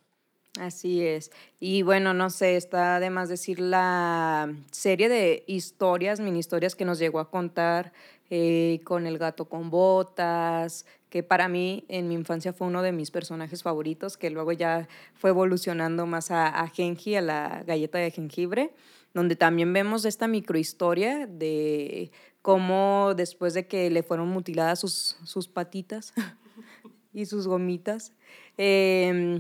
Así 0.59 1.05
es. 1.05 1.31
Y 1.59 1.81
bueno, 1.81 2.13
no 2.13 2.29
sé, 2.29 2.57
está 2.57 2.97
además 2.97 3.29
decir 3.29 3.59
la 3.59 4.53
serie 4.71 5.09
de 5.09 5.43
historias, 5.47 6.19
mini 6.19 6.39
historias 6.39 6.75
que 6.75 6.85
nos 6.85 6.99
llegó 6.99 7.19
a 7.19 7.29
contar 7.29 7.91
eh, 8.29 8.81
con 8.83 9.05
el 9.07 9.17
gato 9.17 9.45
con 9.45 9.69
botas, 9.69 10.85
que 11.13 11.21
para 11.21 11.47
mí 11.47 11.85
en 11.89 12.07
mi 12.07 12.15
infancia 12.15 12.53
fue 12.53 12.65
uno 12.65 12.81
de 12.81 12.91
mis 12.91 13.11
personajes 13.11 13.61
favoritos, 13.61 14.17
que 14.17 14.31
luego 14.31 14.51
ya 14.51 14.87
fue 15.13 15.29
evolucionando 15.29 16.07
más 16.07 16.31
a, 16.31 16.47
a 16.47 16.67
Genji, 16.69 17.15
a 17.15 17.21
la 17.21 17.63
galleta 17.67 17.99
de 17.99 18.09
jengibre, 18.09 18.73
donde 19.13 19.35
también 19.35 19.71
vemos 19.73 20.05
esta 20.05 20.27
microhistoria 20.27 21.27
de 21.27 22.09
cómo 22.41 23.13
después 23.15 23.53
de 23.53 23.67
que 23.67 23.91
le 23.91 24.01
fueron 24.01 24.29
mutiladas 24.29 24.79
sus, 24.79 25.17
sus 25.23 25.47
patitas 25.47 26.15
y 27.13 27.27
sus 27.27 27.45
gomitas, 27.45 28.13
eh, 28.57 29.39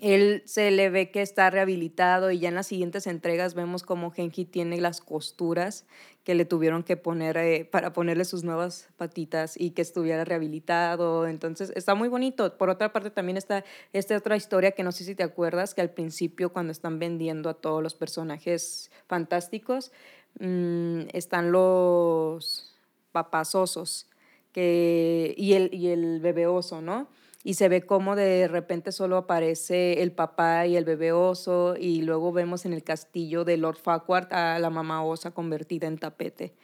él 0.00 0.42
se 0.46 0.70
le 0.70 0.88
ve 0.88 1.10
que 1.10 1.20
está 1.22 1.50
rehabilitado 1.50 2.30
y 2.30 2.38
ya 2.38 2.48
en 2.48 2.54
las 2.54 2.66
siguientes 2.66 3.06
entregas 3.06 3.54
vemos 3.54 3.82
como 3.82 4.10
Genki 4.10 4.44
tiene 4.44 4.80
las 4.80 5.00
costuras 5.00 5.86
que 6.24 6.34
le 6.34 6.44
tuvieron 6.44 6.82
que 6.82 6.96
poner 6.96 7.36
eh, 7.36 7.64
para 7.64 7.92
ponerle 7.92 8.24
sus 8.24 8.44
nuevas 8.44 8.88
patitas 8.96 9.58
y 9.58 9.70
que 9.70 9.82
estuviera 9.82 10.24
rehabilitado. 10.24 11.26
Entonces 11.26 11.72
está 11.76 11.94
muy 11.94 12.08
bonito. 12.08 12.56
Por 12.56 12.70
otra 12.70 12.92
parte 12.92 13.10
también 13.10 13.36
está 13.36 13.64
esta 13.92 14.16
otra 14.16 14.36
historia 14.36 14.72
que 14.72 14.82
no 14.82 14.92
sé 14.92 15.04
si 15.04 15.14
te 15.14 15.22
acuerdas, 15.22 15.74
que 15.74 15.80
al 15.80 15.90
principio 15.90 16.52
cuando 16.52 16.72
están 16.72 16.98
vendiendo 16.98 17.50
a 17.50 17.54
todos 17.54 17.82
los 17.82 17.94
personajes 17.94 18.90
fantásticos, 19.06 19.92
mmm, 20.38 21.02
están 21.12 21.52
los 21.52 22.74
papazosos 23.12 24.06
que, 24.52 25.34
y, 25.36 25.54
el, 25.54 25.74
y 25.74 25.88
el 25.88 26.20
bebé 26.20 26.46
oso, 26.46 26.80
¿no? 26.80 27.08
Y 27.42 27.54
se 27.54 27.68
ve 27.68 27.82
cómo 27.82 28.16
de 28.16 28.48
repente 28.48 28.92
solo 28.92 29.16
aparece 29.16 30.02
el 30.02 30.12
papá 30.12 30.66
y 30.66 30.76
el 30.76 30.84
bebé 30.84 31.12
oso 31.12 31.74
y 31.78 32.02
luego 32.02 32.32
vemos 32.32 32.66
en 32.66 32.72
el 32.72 32.82
castillo 32.82 33.44
de 33.44 33.56
Lord 33.56 33.78
Farquaad 33.78 34.32
a 34.32 34.58
la 34.58 34.70
mamá 34.70 35.02
osa 35.02 35.30
convertida 35.30 35.86
en 35.86 35.98
tapete. 35.98 36.54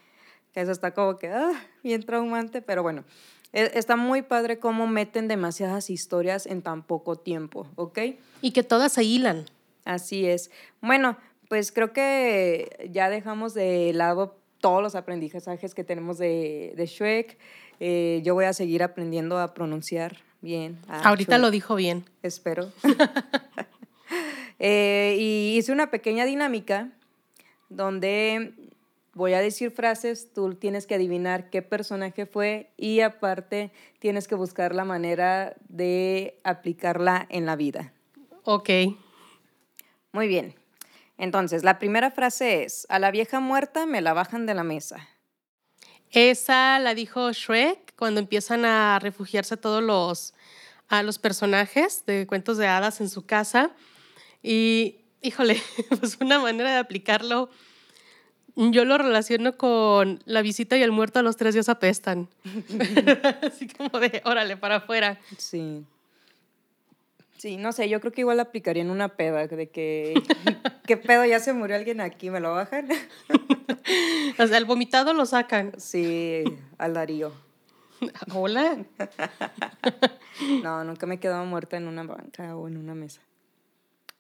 Que 0.53 0.61
eso 0.61 0.73
está 0.73 0.93
como 0.93 1.17
que 1.17 1.29
ah, 1.29 1.53
bien 1.83 2.03
traumante, 2.03 2.61
pero 2.61 2.83
bueno, 2.83 3.05
e, 3.53 3.71
está 3.75 3.97
muy 3.97 4.23
padre 4.23 4.59
cómo 4.59 4.87
meten 4.87 5.29
demasiadas 5.29 5.89
historias 5.89 6.47
en 6.47 6.63
tan 6.63 6.83
poco 6.83 7.17
tiempo, 7.17 7.67
¿ok? 7.77 7.99
Y 8.43 8.51
que 8.53 8.63
todas 8.63 8.93
se 8.93 9.05
hilan. 9.05 9.47
Así 9.85 10.27
es. 10.27 10.51
Bueno, 10.83 11.17
pues 11.49 11.73
creo 11.73 11.93
que 11.93 12.91
ya 12.93 13.09
dejamos 13.09 13.55
de 13.55 13.93
lado 13.95 14.37
todos 14.61 14.83
los 14.83 14.95
aprendizajes 14.95 15.75
que 15.75 15.85
tenemos 15.85 16.19
de, 16.19 16.75
de 16.77 16.87
Shrek. 16.87 17.39
Eh, 17.81 18.21
yo 18.25 18.35
voy 18.35 18.47
a 18.47 18.53
seguir 18.53 18.83
aprendiendo 18.83 19.39
a 19.39 19.55
pronunciar 19.55 20.17
bien. 20.41 20.79
Ahorita 20.89 21.39
lo 21.39 21.51
dijo 21.51 21.75
bien. 21.75 22.05
Espero. 22.23 22.73
Eh, 24.59 25.17
y 25.19 25.59
hice 25.59 25.71
una 25.71 25.91
pequeña 25.91 26.25
dinámica 26.25 26.89
donde 27.69 28.55
voy 29.13 29.33
a 29.33 29.41
decir 29.41 29.71
frases, 29.71 30.33
tú 30.33 30.55
tienes 30.55 30.87
que 30.87 30.95
adivinar 30.95 31.51
qué 31.51 31.63
personaje 31.63 32.27
fue 32.27 32.71
y 32.77 33.01
aparte 33.01 33.73
tienes 33.99 34.29
que 34.29 34.35
buscar 34.35 34.75
la 34.75 34.85
manera 34.85 35.55
de 35.69 36.39
aplicarla 36.45 37.27
en 37.29 37.47
la 37.47 37.57
vida. 37.57 37.93
Ok. 38.45 38.71
Muy 40.13 40.29
bien. 40.29 40.55
Entonces, 41.19 41.65
la 41.65 41.79
primera 41.79 42.11
frase 42.11 42.65
es, 42.65 42.87
a 42.91 42.99
la 42.99 43.11
vieja 43.11 43.41
muerta 43.41 43.87
me 43.87 44.01
la 44.03 44.13
bajan 44.13 44.47
de 44.47 44.55
la 44.55 44.65
mesa. 44.65 45.09
Esa 46.11 46.79
la 46.79 46.95
dijo 46.95 47.33
Shrek 47.33 47.95
cuando 47.97 48.21
empiezan 48.21 48.65
a 48.65 48.99
refugiarse 48.99 49.57
todos 49.57 49.83
los, 49.83 50.35
a 50.89 51.03
los 51.03 51.19
personajes 51.19 52.05
de 52.07 52.27
cuentos 52.27 52.59
de 52.59 52.67
hadas 52.67 53.01
en 53.01 53.09
su 53.09 53.27
casa. 53.27 53.71
Y, 54.43 54.97
híjole, 55.23 55.61
pues 56.01 56.19
una 56.21 56.39
manera 56.39 56.73
de 56.73 56.79
aplicarlo, 56.79 57.51
yo 58.55 58.85
lo 58.85 58.97
relaciono 58.97 59.57
con 59.57 60.23
la 60.25 60.41
visita 60.43 60.77
y 60.77 60.83
el 60.83 60.93
muerto 60.93 61.19
a 61.19 61.23
los 61.23 61.37
tres 61.37 61.55
días 61.55 61.69
apestan. 61.69 62.29
Así 63.43 63.69
como 63.69 64.01
de, 64.01 64.23
órale, 64.25 64.57
para 64.57 64.77
afuera. 64.77 65.21
Sí. 65.37 65.85
Sí, 67.39 67.59
no 67.59 67.73
sé, 67.73 67.89
yo 67.89 68.01
creo 68.01 68.13
que 68.13 68.23
igual 68.23 68.41
aplicaría 68.41 68.83
en 68.83 68.91
una 68.91 69.17
peda, 69.17 69.47
de 69.47 69.69
que, 69.69 70.15
¿qué 70.87 70.97
pedo? 70.97 71.25
Ya 71.25 71.39
se 71.39 71.53
murió 71.53 71.77
alguien 71.77 72.01
aquí, 72.01 72.31
¿me 72.31 72.41
lo 72.41 72.55
bajan? 72.55 72.89
o 74.39 74.47
sea, 74.47 74.57
el 74.57 74.65
vomitado 74.65 75.13
lo 75.13 75.27
sacan. 75.27 75.73
Sí, 75.79 76.45
al 76.79 76.95
Darío. 76.95 77.33
Hola. 78.35 78.79
no, 80.63 80.85
nunca 80.85 81.07
me 81.07 81.17
he 81.17 81.21
quedado 81.21 81.45
muerta 81.45 81.77
en 81.77 81.89
una 81.89 82.05
banca 82.05 82.57
o 82.57 82.69
en 82.69 82.79
una 82.79 82.95
mesa. 82.95 83.21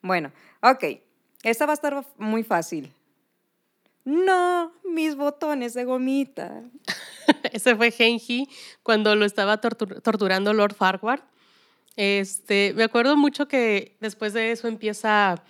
Bueno, 0.03 0.31
ok, 0.63 0.85
esta 1.43 1.67
va 1.67 1.73
a 1.73 1.75
estar 1.75 2.05
muy 2.19 2.43
fácil. 2.43 2.93
No, 4.05 4.73
mis 4.85 5.17
botones 5.17 5.75
de 5.75 5.85
gomita. 5.85 6.63
Ese 7.53 7.75
fue 7.75 7.91
Genji 7.91 8.49
cuando 8.83 9.17
lo 9.17 9.25
estaba 9.25 9.61
torturando 9.61 10.53
Lord 10.53 10.75
Farquhar 10.75 11.25
este, 11.97 12.73
me 12.75 12.85
acuerdo 12.85 13.17
mucho 13.17 13.49
que 13.49 13.97
después 14.01 14.33
de 14.33 14.53
eso 14.53 14.69
empieza 14.69 15.43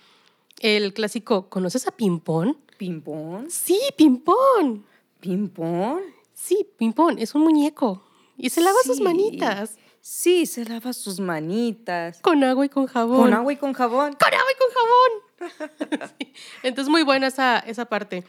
el 0.59 0.93
clásico, 0.93 1.49
¿conoces 1.49 1.87
a 1.87 1.91
Pimpón? 1.91 2.57
¿Pimpón? 2.77 3.49
Sí, 3.49 3.79
Pimpón. 3.95 4.85
¿Pimpón? 5.19 6.01
Sí, 6.33 6.67
Pimpón, 6.77 7.19
es 7.19 7.35
un 7.35 7.43
muñeco. 7.43 8.03
Y 8.37 8.49
se 8.49 8.61
lava 8.61 8.77
sus 8.83 9.01
manitas. 9.01 9.77
Sí, 9.99 10.45
se 10.45 10.63
lava 10.63 10.93
sus 10.93 11.19
manitas. 11.19 12.21
Con 12.21 12.43
agua 12.43 12.65
y 12.65 12.69
con 12.69 12.85
jabón. 12.85 13.17
Con 13.17 13.33
agua 13.33 13.53
y 13.53 13.57
con 13.57 13.73
jabón. 13.73 14.13
Con 14.13 14.33
agua 14.33 14.51
y 14.53 15.39
con 15.39 15.49
jabón. 15.49 16.09
Entonces, 16.63 16.89
muy 16.89 17.03
buena 17.03 17.27
esa, 17.27 17.59
esa 17.59 17.85
parte. 17.85 18.23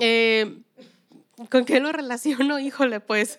Eh, 0.00 0.62
¿Con 1.50 1.64
qué 1.64 1.80
lo 1.80 1.92
relaciono? 1.92 2.58
Híjole, 2.60 3.00
pues 3.00 3.38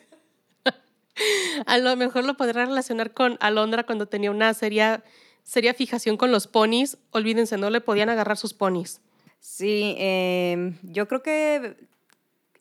a 1.65 1.77
lo 1.77 1.95
mejor 1.95 2.25
lo 2.25 2.35
podrá 2.35 2.65
relacionar 2.65 3.13
con 3.13 3.37
Alondra 3.39 3.85
cuando 3.85 4.07
tenía 4.07 4.31
una 4.31 4.53
seria, 4.53 5.03
seria 5.43 5.73
fijación 5.73 6.17
con 6.17 6.31
los 6.31 6.47
ponis. 6.47 6.97
Olvídense, 7.11 7.57
no 7.57 7.69
le 7.69 7.81
podían 7.81 8.09
agarrar 8.09 8.37
sus 8.37 8.53
ponis. 8.53 9.01
Sí, 9.39 9.95
em, 9.97 10.77
yo 10.83 11.07
creo 11.07 11.21
que 11.21 11.75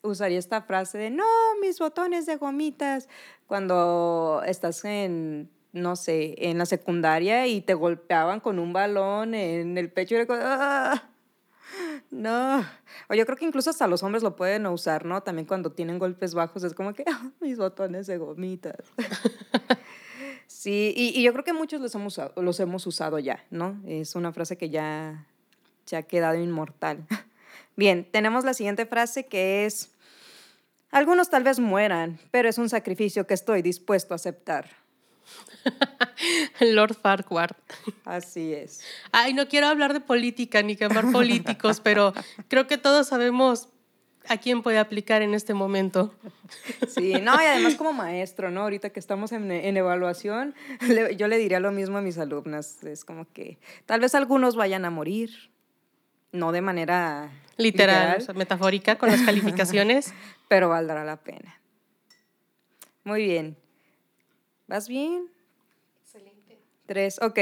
usaría 0.01 0.37
esta 0.37 0.61
frase 0.61 0.97
de 0.97 1.09
no, 1.09 1.23
mis 1.61 1.79
botones 1.79 2.25
de 2.25 2.35
gomitas, 2.35 3.07
cuando 3.47 4.41
estás 4.45 4.83
en, 4.83 5.49
no 5.71 5.95
sé, 5.95 6.35
en 6.37 6.57
la 6.57 6.65
secundaria 6.65 7.47
y 7.47 7.61
te 7.61 7.73
golpeaban 7.73 8.41
con 8.41 8.59
un 8.59 8.73
balón 8.73 9.33
en 9.33 9.77
el 9.77 9.89
pecho 9.91 10.15
y 10.15 10.17
era 10.17 10.27
como, 10.27 10.39
¡ah! 10.43 11.12
No, 12.11 12.63
o 13.09 13.15
yo 13.15 13.25
creo 13.25 13.37
que 13.37 13.45
incluso 13.45 13.69
hasta 13.69 13.87
los 13.87 14.03
hombres 14.03 14.23
lo 14.23 14.35
pueden 14.35 14.65
usar, 14.67 15.05
¿no? 15.05 15.21
También 15.23 15.47
cuando 15.47 15.71
tienen 15.71 15.97
golpes 15.97 16.33
bajos 16.33 16.63
es 16.63 16.73
como 16.73 16.93
que 16.93 17.03
ah, 17.07 17.31
mis 17.39 17.57
botones 17.57 18.07
de 18.07 18.17
gomitas. 18.17 18.77
sí, 20.47 20.93
y, 20.95 21.21
yo 21.23 21.31
creo 21.33 21.43
que 21.43 21.53
muchos 21.53 21.81
los 21.81 21.93
hemos, 21.95 22.13
usado, 22.13 22.41
los 22.41 22.59
hemos 22.59 22.85
usado 22.85 23.19
ya, 23.19 23.43
¿no? 23.49 23.81
Es 23.87 24.15
una 24.15 24.31
frase 24.31 24.57
que 24.57 24.69
ya, 24.69 25.25
ya 25.87 25.99
ha 25.99 26.03
quedado 26.03 26.35
inmortal. 26.35 27.05
Bien, 27.75 28.07
tenemos 28.11 28.43
la 28.43 28.53
siguiente 28.53 28.85
frase 28.85 29.25
que 29.25 29.65
es, 29.65 29.91
algunos 30.91 31.31
tal 31.31 31.43
vez 31.43 31.59
mueran, 31.59 32.19
pero 32.29 32.47
es 32.47 32.59
un 32.59 32.69
sacrificio 32.69 33.25
que 33.25 33.33
estoy 33.33 33.63
dispuesto 33.63 34.13
a 34.13 34.15
aceptar. 34.15 34.82
Lord 36.59 36.95
Farquhar. 36.95 37.55
Así 38.05 38.53
es. 38.53 38.81
Ay, 39.11 39.33
no 39.33 39.47
quiero 39.47 39.67
hablar 39.67 39.93
de 39.93 39.99
política 39.99 40.61
ni 40.61 40.75
quemar 40.75 41.11
políticos, 41.11 41.79
pero 41.79 42.13
creo 42.47 42.67
que 42.67 42.77
todos 42.77 43.07
sabemos 43.07 43.69
a 44.27 44.37
quién 44.37 44.61
puede 44.63 44.79
aplicar 44.79 45.21
en 45.21 45.33
este 45.33 45.53
momento. 45.53 46.13
Sí, 46.87 47.13
no, 47.21 47.33
y 47.41 47.45
además 47.45 47.75
como 47.75 47.93
maestro, 47.93 48.51
¿no? 48.51 48.61
Ahorita 48.61 48.89
que 48.89 48.99
estamos 48.99 49.31
en, 49.31 49.51
en 49.51 49.77
evaluación, 49.77 50.55
yo 51.17 51.27
le 51.27 51.37
diría 51.37 51.59
lo 51.59 51.71
mismo 51.71 51.97
a 51.97 52.01
mis 52.01 52.17
alumnas. 52.17 52.83
Es 52.83 53.03
como 53.05 53.25
que 53.31 53.59
tal 53.85 53.99
vez 53.99 54.15
algunos 54.15 54.55
vayan 54.55 54.85
a 54.85 54.89
morir, 54.89 55.51
no 56.31 56.51
de 56.51 56.61
manera 56.61 57.31
literal, 57.57 58.25
metafórica 58.35 58.97
con 58.97 59.09
las 59.09 59.21
calificaciones, 59.21 60.13
pero 60.47 60.69
valdrá 60.69 61.03
la 61.03 61.17
pena. 61.17 61.59
Muy 63.03 63.23
bien. 63.23 63.57
¿Vas 64.67 64.87
bien? 64.87 65.29
Excelente. 66.01 66.59
Tres, 66.85 67.19
ok. 67.21 67.39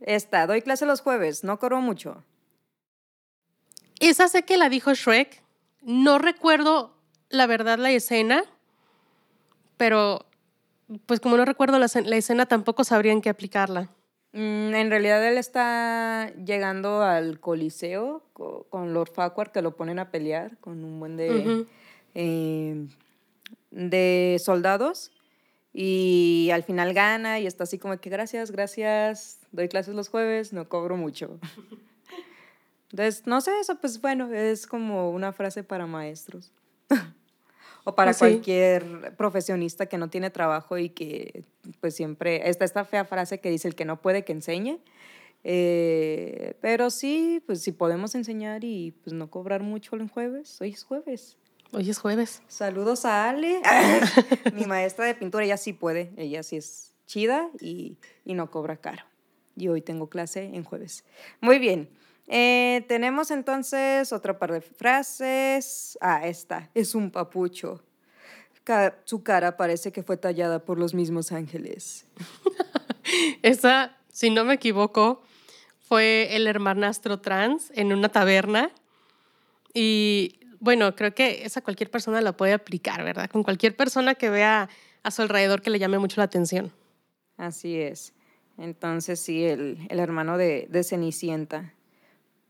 Esta, 0.00 0.46
doy 0.46 0.62
clase 0.62 0.86
los 0.86 1.00
jueves, 1.00 1.44
no 1.44 1.58
corro 1.58 1.80
mucho. 1.80 2.22
Esa 4.00 4.28
sé 4.28 4.44
que 4.44 4.56
la 4.56 4.68
dijo 4.68 4.94
Shrek. 4.94 5.42
No 5.82 6.18
recuerdo 6.18 6.94
la 7.30 7.46
verdad 7.46 7.78
la 7.78 7.90
escena, 7.90 8.44
pero 9.76 10.26
pues 11.06 11.20
como 11.20 11.36
no 11.36 11.44
recuerdo 11.44 11.78
la, 11.78 11.86
escena, 11.86 12.46
tampoco 12.46 12.84
sabrían 12.84 13.20
qué 13.20 13.28
aplicarla. 13.28 13.90
Mm, 14.32 14.74
en 14.74 14.90
realidad 14.90 15.26
él 15.26 15.38
está 15.38 16.32
llegando 16.44 17.02
al 17.02 17.40
Coliseo 17.40 18.22
con 18.70 18.94
Lord 18.94 19.10
Farquhar 19.12 19.52
que 19.52 19.62
lo 19.62 19.76
ponen 19.76 19.98
a 19.98 20.10
pelear 20.10 20.58
con 20.58 20.84
un 20.84 21.00
buen 21.00 21.16
de, 21.16 21.66
eh, 22.14 22.86
de 23.70 24.40
soldados 24.42 25.12
y 25.72 26.50
al 26.52 26.62
final 26.62 26.94
gana 26.94 27.40
y 27.40 27.46
está 27.46 27.64
así 27.64 27.78
como 27.78 27.98
que 28.00 28.10
gracias, 28.10 28.50
gracias, 28.50 29.40
doy 29.52 29.68
clases 29.68 29.94
los 29.94 30.08
jueves, 30.08 30.52
no 30.52 30.68
cobro 30.68 30.96
mucho. 30.96 31.38
Entonces, 32.90 33.26
no 33.26 33.40
sé, 33.40 33.52
eso 33.60 33.78
pues 33.80 34.00
bueno, 34.00 34.32
es 34.32 34.66
como 34.66 35.10
una 35.10 35.32
frase 35.32 35.62
para 35.62 35.86
maestros. 35.86 36.52
o 37.84 37.94
para 37.94 38.10
pues 38.10 38.18
cualquier 38.18 39.14
profesionista 39.16 39.86
que 39.86 39.98
no 39.98 40.08
tiene 40.08 40.30
trabajo 40.30 40.78
y 40.78 40.88
que 40.88 41.44
pues 41.80 41.94
siempre, 41.94 42.48
está 42.48 42.64
esta 42.64 42.84
fea 42.84 43.04
frase 43.04 43.40
que 43.40 43.50
dice 43.50 43.68
el 43.68 43.74
que 43.74 43.84
no 43.84 44.00
puede 44.00 44.24
que 44.24 44.32
enseñe. 44.32 44.78
Eh, 45.44 46.56
pero 46.60 46.90
sí, 46.90 47.42
pues 47.46 47.62
si 47.62 47.72
podemos 47.72 48.14
enseñar 48.14 48.64
y 48.64 48.92
pues 49.02 49.14
no 49.14 49.30
cobrar 49.30 49.62
mucho 49.62 49.96
el 49.96 50.08
jueves, 50.08 50.60
hoy 50.60 50.70
es 50.70 50.82
jueves. 50.82 51.36
Hoy 51.70 51.90
es 51.90 51.98
jueves. 51.98 52.42
Saludos 52.48 53.04
a 53.04 53.28
Ale, 53.28 53.60
mi 54.54 54.64
maestra 54.64 55.04
de 55.04 55.14
pintura, 55.14 55.44
ella 55.44 55.58
sí 55.58 55.74
puede, 55.74 56.12
ella 56.16 56.42
sí 56.42 56.56
es 56.56 56.94
chida 57.06 57.50
y, 57.60 57.98
y 58.24 58.34
no 58.34 58.50
cobra 58.50 58.78
caro. 58.78 59.04
Y 59.54 59.68
hoy 59.68 59.82
tengo 59.82 60.08
clase 60.08 60.44
en 60.44 60.64
jueves. 60.64 61.04
Muy 61.40 61.58
bien. 61.58 61.90
Eh, 62.26 62.84
tenemos 62.88 63.30
entonces 63.30 64.12
otra 64.12 64.38
par 64.38 64.52
de 64.52 64.60
frases. 64.60 65.98
Ah, 66.00 66.26
esta. 66.26 66.70
Es 66.74 66.94
un 66.94 67.10
papucho. 67.10 67.82
su 69.04 69.22
cara 69.22 69.56
parece 69.56 69.92
que 69.92 70.02
fue 70.02 70.16
tallada 70.16 70.64
por 70.64 70.78
los 70.78 70.94
mismos 70.94 71.32
ángeles. 71.32 72.06
Esa, 73.42 73.96
si 74.12 74.30
no 74.30 74.44
me 74.44 74.54
equivoco, 74.54 75.22
fue 75.80 76.36
el 76.36 76.46
hermanastro 76.46 77.20
trans 77.20 77.72
en 77.74 77.92
una 77.92 78.10
taberna. 78.10 78.70
Y 79.74 80.38
bueno, 80.60 80.94
creo 80.96 81.14
que 81.14 81.44
esa 81.44 81.60
cualquier 81.60 81.90
persona 81.90 82.20
la 82.20 82.36
puede 82.36 82.52
aplicar, 82.52 83.04
¿verdad? 83.04 83.30
Con 83.30 83.42
cualquier 83.42 83.76
persona 83.76 84.14
que 84.14 84.30
vea 84.30 84.68
a 85.02 85.10
su 85.10 85.22
alrededor 85.22 85.62
que 85.62 85.70
le 85.70 85.78
llame 85.78 85.98
mucho 85.98 86.20
la 86.20 86.24
atención. 86.24 86.72
Así 87.36 87.80
es. 87.80 88.12
Entonces, 88.58 89.20
sí, 89.20 89.44
el, 89.44 89.78
el 89.88 90.00
hermano 90.00 90.36
de, 90.36 90.66
de 90.70 90.82
Cenicienta. 90.82 91.72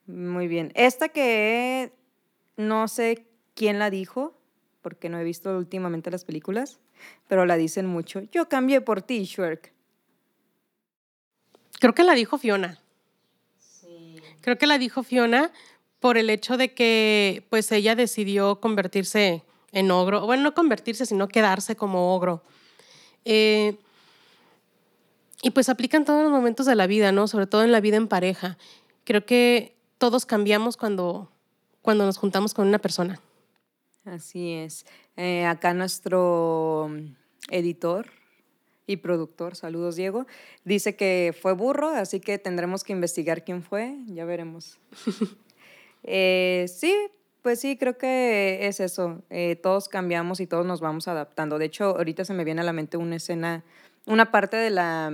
Muy 0.07 0.49
bien. 0.49 0.73
Esta 0.75 1.11
que 1.11 1.93
no 2.57 2.89
sé 2.89 3.27
quién 3.55 3.79
la 3.79 3.91
dijo, 3.91 4.35
porque 4.81 5.11
no 5.11 5.19
he 5.19 5.25
visto 5.25 5.57
últimamente 5.57 6.11
las 6.11 6.25
películas, 6.25 6.81
pero 7.29 7.45
la 7.45 7.57
dicen 7.57 7.87
mucho. 7.87 8.23
Yo 8.33 8.49
cambié 8.49 8.81
por 8.81 9.03
ti, 9.03 9.25
Shrek. 9.25 9.73
Creo 11.79 11.95
que 11.95 12.05
la 12.05 12.15
dijo 12.15 12.39
Fiona. 12.39 12.81
Sí. 13.59 14.17
Creo 14.41 14.57
que 14.57 14.67
la 14.67 14.79
dijo 14.79 15.03
Fiona 15.03 15.53
por 16.01 16.19
el 16.19 16.31
hecho 16.31 16.57
de 16.57 16.75
que 16.75 17.47
pues 17.51 17.71
ella 17.73 17.95
decidió 17.95 18.61
convertirse 18.61 19.43
en 19.73 19.91
ogro. 19.91 20.25
Bueno, 20.27 20.43
no 20.45 20.55
convertirse, 20.55 21.07
sino 21.07 21.29
quedarse 21.29 21.77
como 21.77 22.15
ogro. 22.15 22.43
Eh, 23.25 23.77
y 25.43 25.51
pues 25.51 25.69
aplican 25.69 26.05
todos 26.05 26.23
los 26.23 26.33
momentos 26.33 26.67
de 26.67 26.75
la 26.75 26.87
vida, 26.87 27.13
¿no? 27.13 27.29
Sobre 27.29 27.47
todo 27.47 27.63
en 27.63 27.73
la 27.73 27.81
vida 27.81 27.97
en 27.97 28.09
pareja. 28.09 28.59
Creo 29.05 29.25
que 29.25 29.77
todos 29.99 30.27
cambiamos 30.27 30.77
cuando, 30.77 31.31
cuando 31.83 32.07
nos 32.07 32.19
juntamos 32.19 32.55
con 32.55 32.67
una 32.67 32.79
persona. 32.79 33.21
Así 34.05 34.53
es. 34.53 34.87
Eh, 35.17 35.45
acá 35.45 35.75
nuestro 35.75 36.91
editor 37.51 38.11
y 38.87 38.97
productor, 38.97 39.55
saludos 39.55 39.97
Diego, 39.97 40.27
dice 40.65 40.97
que 40.97 41.37
fue 41.39 41.53
burro, 41.53 41.89
así 41.91 42.21
que 42.21 42.39
tendremos 42.39 42.85
que 42.85 42.95
investigar 42.95 43.45
quién 43.45 43.63
fue, 43.63 43.97
ya 44.07 44.25
veremos. 44.25 44.79
Eh, 46.05 46.67
sí, 46.69 46.95
pues 47.43 47.61
sí, 47.61 47.77
creo 47.77 47.99
que 47.99 48.67
es 48.67 48.81
eso. 48.81 49.23
Eh, 49.31 49.57
todos 49.57 49.89
cambiamos 49.89 50.41
y 50.41 50.47
todos 50.47 50.67
nos 50.67 50.81
vamos 50.81 51.09
adaptando. 51.09 51.59
De 51.59 51.67
hecho, 51.67 51.97
ahorita 51.97 52.25
se 52.25 52.35
me 52.35 52.45
viene 52.45 52.61
a 52.61 52.65
la 52.65 52.73
mente 52.73 52.97
una 52.97 53.17
escena, 53.17 53.65
una 54.07 54.31
parte 54.31 54.57
de 54.57 54.71
la 54.71 55.13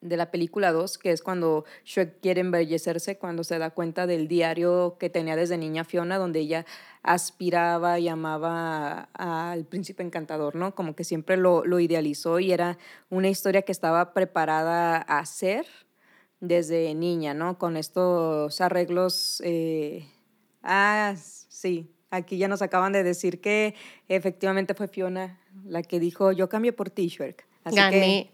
de 0.00 0.16
la 0.16 0.30
película 0.30 0.70
2, 0.72 0.98
que 0.98 1.10
es 1.10 1.22
cuando 1.22 1.64
Shrek 1.84 2.20
quiere 2.20 2.40
embellecerse, 2.40 3.18
cuando 3.18 3.42
se 3.42 3.58
da 3.58 3.70
cuenta 3.70 4.06
del 4.06 4.28
diario 4.28 4.96
que 4.98 5.10
tenía 5.10 5.34
desde 5.34 5.58
niña 5.58 5.84
Fiona, 5.84 6.18
donde 6.18 6.40
ella 6.40 6.66
aspiraba 7.02 7.98
y 7.98 8.08
amaba 8.08 9.08
al 9.14 9.64
príncipe 9.64 10.02
encantador, 10.02 10.54
¿no? 10.54 10.74
Como 10.74 10.94
que 10.94 11.04
siempre 11.04 11.36
lo, 11.36 11.64
lo 11.64 11.80
idealizó 11.80 12.38
y 12.38 12.52
era 12.52 12.78
una 13.10 13.28
historia 13.28 13.62
que 13.62 13.72
estaba 13.72 14.12
preparada 14.14 14.96
a 14.96 15.18
hacer 15.18 15.66
desde 16.40 16.94
niña, 16.94 17.34
¿no? 17.34 17.58
Con 17.58 17.76
estos 17.76 18.60
arreglos... 18.60 19.42
Eh, 19.44 20.08
ah, 20.62 21.14
sí, 21.16 21.90
aquí 22.10 22.38
ya 22.38 22.48
nos 22.48 22.62
acaban 22.62 22.92
de 22.92 23.02
decir 23.02 23.40
que 23.40 23.74
efectivamente 24.08 24.74
fue 24.74 24.88
Fiona 24.88 25.38
la 25.64 25.82
que 25.82 26.00
dijo, 26.00 26.32
yo 26.32 26.48
cambio 26.48 26.74
por 26.74 26.90
Shrek. 26.90 27.46
Así 27.64 27.76
Gané. 27.76 28.30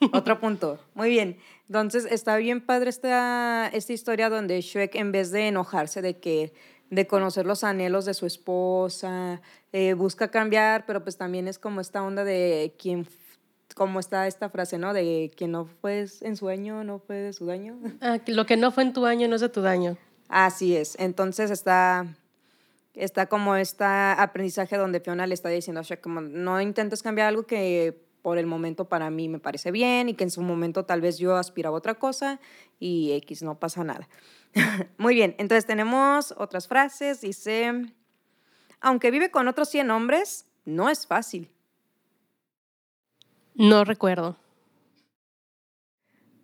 Otro 0.12 0.38
punto. 0.40 0.78
Muy 0.94 1.10
bien. 1.10 1.38
Entonces, 1.66 2.06
está 2.10 2.36
bien 2.36 2.60
padre 2.60 2.90
esta, 2.90 3.68
esta 3.72 3.92
historia 3.92 4.30
donde 4.30 4.60
Shrek, 4.60 4.94
en 4.94 5.12
vez 5.12 5.30
de 5.30 5.48
enojarse 5.48 6.02
de 6.02 6.18
que 6.18 6.52
de 6.90 7.06
conocer 7.06 7.44
los 7.44 7.64
anhelos 7.64 8.06
de 8.06 8.14
su 8.14 8.24
esposa, 8.24 9.42
eh, 9.72 9.92
busca 9.92 10.30
cambiar, 10.30 10.86
pero 10.86 11.02
pues 11.02 11.18
también 11.18 11.46
es 11.46 11.58
como 11.58 11.80
esta 11.80 12.02
onda 12.02 12.24
de 12.24 12.74
quien, 12.78 13.06
como 13.74 14.00
está 14.00 14.26
esta 14.26 14.48
frase, 14.48 14.78
¿no? 14.78 14.92
De 14.92 15.30
quien 15.36 15.52
no 15.52 15.66
fue 15.66 16.06
en 16.22 16.36
su 16.36 16.48
año, 16.48 16.84
no 16.84 16.98
fue 16.98 17.16
de 17.16 17.32
su 17.32 17.46
daño. 17.46 17.78
Ah, 18.00 18.18
lo 18.26 18.46
que 18.46 18.56
no 18.56 18.70
fue 18.70 18.84
en 18.84 18.92
tu 18.92 19.06
año 19.06 19.28
no 19.28 19.34
es 19.34 19.40
de 19.40 19.48
tu 19.48 19.62
daño. 19.62 19.96
Así 20.28 20.76
es. 20.76 20.96
Entonces 20.98 21.50
está, 21.50 22.06
está 22.94 23.26
como 23.26 23.56
este 23.56 23.84
aprendizaje 23.84 24.76
donde 24.76 25.00
Fiona 25.00 25.26
le 25.26 25.34
está 25.34 25.48
diciendo 25.48 25.80
a 25.80 25.82
Shrek 25.82 26.00
como 26.00 26.20
no 26.20 26.60
intentes 26.60 27.02
cambiar 27.02 27.28
algo 27.28 27.44
que 27.44 28.04
por 28.22 28.38
el 28.38 28.46
momento 28.46 28.88
para 28.88 29.10
mí 29.10 29.28
me 29.28 29.38
parece 29.38 29.70
bien 29.70 30.08
y 30.08 30.14
que 30.14 30.24
en 30.24 30.30
su 30.30 30.42
momento 30.42 30.84
tal 30.84 31.00
vez 31.00 31.18
yo 31.18 31.36
aspiraba 31.36 31.76
a 31.76 31.78
otra 31.78 31.94
cosa 31.94 32.40
y 32.78 33.12
X, 33.12 33.42
no 33.42 33.58
pasa 33.58 33.84
nada. 33.84 34.08
Muy 34.98 35.14
bien, 35.14 35.34
entonces 35.38 35.66
tenemos 35.66 36.34
otras 36.36 36.68
frases. 36.68 37.20
Dice, 37.20 37.72
aunque 38.80 39.10
vive 39.10 39.30
con 39.30 39.48
otros 39.48 39.68
100 39.70 39.90
hombres, 39.90 40.46
no 40.64 40.90
es 40.90 41.06
fácil. 41.06 41.50
No 43.58 43.84
recuerdo. 43.84 44.36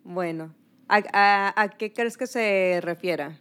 Bueno, 0.03 0.53
¿a, 0.89 1.53
a 1.55 1.69
qué 1.69 1.93
crees 1.93 2.17
que 2.17 2.27
se 2.27 2.79
refiera? 2.83 3.39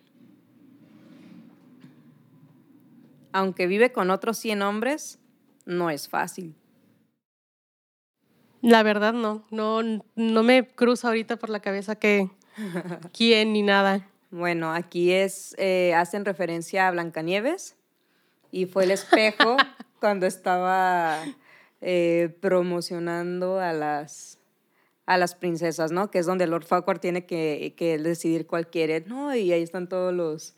Aunque 3.32 3.66
vive 3.66 3.90
con 3.90 4.10
otros 4.10 4.38
100 4.38 4.62
hombres, 4.62 5.18
no 5.66 5.90
es 5.90 6.08
fácil. 6.08 6.54
La 8.62 8.84
verdad 8.84 9.12
no, 9.12 9.44
no, 9.50 9.82
no 10.14 10.42
me 10.44 10.68
cruza 10.68 11.08
ahorita 11.08 11.36
por 11.36 11.50
la 11.50 11.58
cabeza 11.58 11.96
que 11.96 12.30
quién 13.12 13.52
ni 13.52 13.62
nada. 13.62 14.08
Bueno, 14.30 14.72
aquí 14.72 15.10
es, 15.10 15.56
eh, 15.58 15.94
hacen 15.94 16.24
referencia 16.24 16.86
a 16.86 16.92
Blancanieves 16.92 17.76
y 18.52 18.66
fue 18.66 18.84
el 18.84 18.92
espejo 18.92 19.56
cuando 20.00 20.26
estaba 20.26 21.24
eh, 21.86 22.34
promocionando 22.40 23.60
a 23.60 23.74
las, 23.74 24.38
a 25.04 25.18
las 25.18 25.34
princesas, 25.34 25.92
¿no? 25.92 26.10
Que 26.10 26.18
es 26.18 26.24
donde 26.24 26.46
Lord 26.46 26.64
Farquhar 26.64 26.98
tiene 26.98 27.26
que, 27.26 27.74
que 27.76 27.98
decidir 27.98 28.46
cuál 28.46 28.68
quiere, 28.68 29.02
¿no? 29.02 29.34
Y 29.36 29.52
ahí 29.52 29.62
están 29.62 29.86
todos 29.86 30.14
los, 30.14 30.56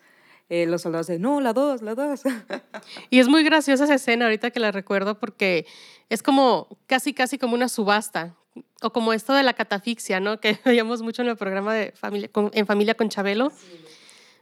eh, 0.48 0.66
los 0.66 0.82
soldados 0.82 1.08
de, 1.08 1.18
no, 1.18 1.40
la 1.40 1.52
dos, 1.52 1.82
la 1.82 1.96
dos. 1.96 2.22
Y 3.10 3.18
es 3.18 3.26
muy 3.26 3.42
graciosa 3.42 3.82
esa 3.84 3.94
escena 3.94 4.26
ahorita 4.26 4.52
que 4.52 4.60
la 4.60 4.70
recuerdo 4.70 5.18
porque 5.18 5.66
es 6.10 6.22
como 6.22 6.78
casi, 6.86 7.12
casi 7.12 7.38
como 7.38 7.56
una 7.56 7.68
subasta. 7.68 8.36
O 8.80 8.92
como 8.92 9.12
esto 9.12 9.34
de 9.34 9.42
la 9.42 9.54
catafixia, 9.54 10.20
¿no? 10.20 10.38
Que 10.38 10.60
veíamos 10.64 11.02
mucho 11.02 11.22
en 11.22 11.28
el 11.28 11.36
programa 11.36 11.74
de 11.74 11.90
familia, 11.90 12.30
en 12.52 12.66
Familia 12.66 12.94
con 12.94 13.08
Chabelo. 13.08 13.50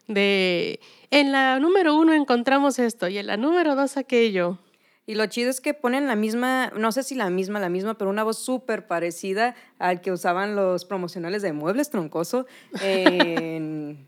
de 0.06 0.80
en 1.10 1.32
la 1.32 1.58
número 1.60 1.96
uno 1.96 2.12
encontramos 2.12 2.78
esto 2.78 3.08
y 3.08 3.16
en 3.16 3.28
la 3.28 3.38
número 3.38 3.74
dos 3.74 3.96
aquello. 3.96 4.58
Y 5.06 5.16
lo 5.16 5.26
chido 5.26 5.50
es 5.50 5.60
que 5.60 5.74
ponen 5.74 6.06
la 6.06 6.16
misma, 6.16 6.72
no 6.76 6.90
sé 6.90 7.02
si 7.02 7.14
la 7.14 7.28
misma, 7.28 7.60
la 7.60 7.68
misma, 7.68 7.98
pero 7.98 8.10
una 8.10 8.24
voz 8.24 8.38
súper 8.38 8.86
parecida 8.86 9.54
al 9.78 10.00
que 10.00 10.10
usaban 10.12 10.56
los 10.56 10.86
promocionales 10.86 11.42
de 11.42 11.52
Muebles 11.52 11.90
Troncoso 11.90 12.46
en, 12.80 14.06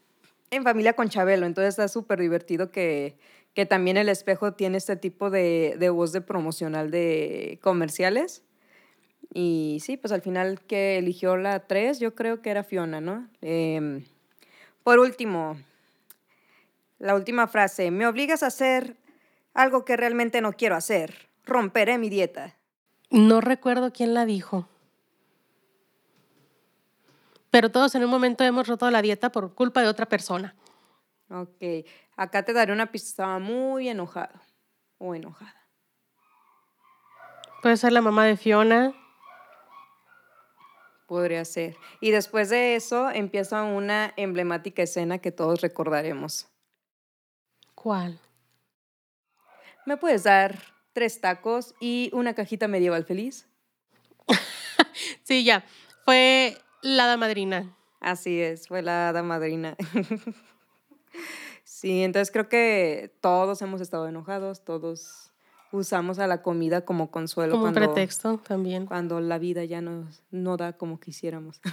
en 0.50 0.62
Familia 0.62 0.92
con 0.92 1.08
Chabelo. 1.08 1.46
Entonces 1.46 1.70
está 1.70 1.88
súper 1.88 2.20
divertido 2.20 2.70
que, 2.70 3.18
que 3.54 3.66
también 3.66 3.96
el 3.96 4.08
espejo 4.08 4.52
tiene 4.52 4.78
este 4.78 4.96
tipo 4.96 5.30
de, 5.30 5.74
de 5.78 5.90
voz 5.90 6.12
de 6.12 6.20
promocional 6.20 6.92
de 6.92 7.58
comerciales. 7.60 8.44
Y 9.34 9.78
sí, 9.82 9.96
pues 9.96 10.12
al 10.12 10.22
final 10.22 10.60
que 10.60 10.98
eligió 10.98 11.36
la 11.36 11.66
3, 11.66 11.98
yo 11.98 12.14
creo 12.14 12.40
que 12.40 12.50
era 12.50 12.62
Fiona, 12.62 13.00
¿no? 13.00 13.28
Em, 13.42 14.04
por 14.84 14.98
último, 14.98 15.58
la 16.98 17.14
última 17.14 17.46
frase, 17.48 17.90
me 17.90 18.06
obligas 18.06 18.42
a 18.42 18.46
hacer 18.46 18.96
algo 19.56 19.84
que 19.84 19.96
realmente 19.96 20.40
no 20.40 20.52
quiero 20.52 20.76
hacer. 20.76 21.28
Romperé 21.44 21.98
mi 21.98 22.10
dieta. 22.10 22.56
No 23.10 23.40
recuerdo 23.40 23.92
quién 23.92 24.14
la 24.14 24.26
dijo. 24.26 24.68
Pero 27.50 27.70
todos 27.70 27.94
en 27.94 28.04
un 28.04 28.10
momento 28.10 28.44
hemos 28.44 28.68
roto 28.68 28.90
la 28.90 29.00
dieta 29.00 29.32
por 29.32 29.54
culpa 29.54 29.80
de 29.80 29.88
otra 29.88 30.06
persona. 30.06 30.54
Ok, 31.30 31.86
acá 32.16 32.44
te 32.44 32.52
daré 32.52 32.72
una 32.72 32.92
pista. 32.92 33.08
Estaba 33.08 33.38
muy 33.38 33.88
enojado 33.88 34.38
o 34.98 35.14
enojada. 35.14 35.66
Puede 37.62 37.78
ser 37.78 37.92
la 37.92 38.02
mamá 38.02 38.26
de 38.26 38.36
Fiona. 38.36 38.92
Podría 41.06 41.44
ser. 41.44 41.76
Y 42.00 42.10
después 42.10 42.50
de 42.50 42.76
eso 42.76 43.10
empieza 43.10 43.62
una 43.62 44.12
emblemática 44.16 44.82
escena 44.82 45.18
que 45.18 45.32
todos 45.32 45.62
recordaremos. 45.62 46.48
¿Cuál? 47.74 48.20
¿Me 49.86 49.96
puedes 49.96 50.24
dar 50.24 50.58
tres 50.92 51.20
tacos 51.20 51.74
y 51.80 52.10
una 52.12 52.34
cajita 52.34 52.66
medieval 52.66 53.04
feliz? 53.04 53.46
sí, 55.22 55.44
ya. 55.44 55.64
Fue 56.04 56.58
la 56.82 57.04
hada 57.04 57.16
madrina. 57.16 57.76
Así 58.00 58.40
es, 58.40 58.66
fue 58.66 58.82
la 58.82 59.08
hada 59.08 59.22
madrina. 59.22 59.76
sí, 61.64 62.02
entonces 62.02 62.32
creo 62.32 62.48
que 62.48 63.14
todos 63.20 63.62
hemos 63.62 63.80
estado 63.80 64.08
enojados, 64.08 64.64
todos 64.64 65.30
usamos 65.70 66.18
a 66.18 66.26
la 66.26 66.42
comida 66.42 66.84
como 66.84 67.12
consuelo. 67.12 67.52
Como 67.52 67.66
un 67.66 67.72
pretexto 67.74 68.38
también. 68.38 68.86
Cuando 68.86 69.20
la 69.20 69.38
vida 69.38 69.64
ya 69.64 69.80
nos, 69.80 70.24
no 70.32 70.56
da 70.56 70.72
como 70.74 70.98
quisiéramos. 70.98 71.60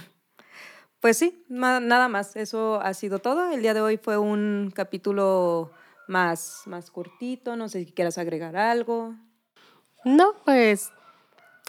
Pues 1.00 1.18
sí, 1.18 1.44
nada 1.50 2.08
más, 2.08 2.34
eso 2.34 2.80
ha 2.80 2.94
sido 2.94 3.18
todo. 3.18 3.52
El 3.52 3.60
día 3.60 3.74
de 3.74 3.82
hoy 3.82 3.98
fue 3.98 4.16
un 4.16 4.72
capítulo 4.74 5.70
más, 6.08 6.62
más 6.66 6.90
cortito, 6.90 7.56
no 7.56 7.68
sé 7.68 7.84
si 7.84 7.92
quieras 7.92 8.18
agregar 8.18 8.56
algo. 8.56 9.14
No, 10.04 10.34
pues 10.44 10.90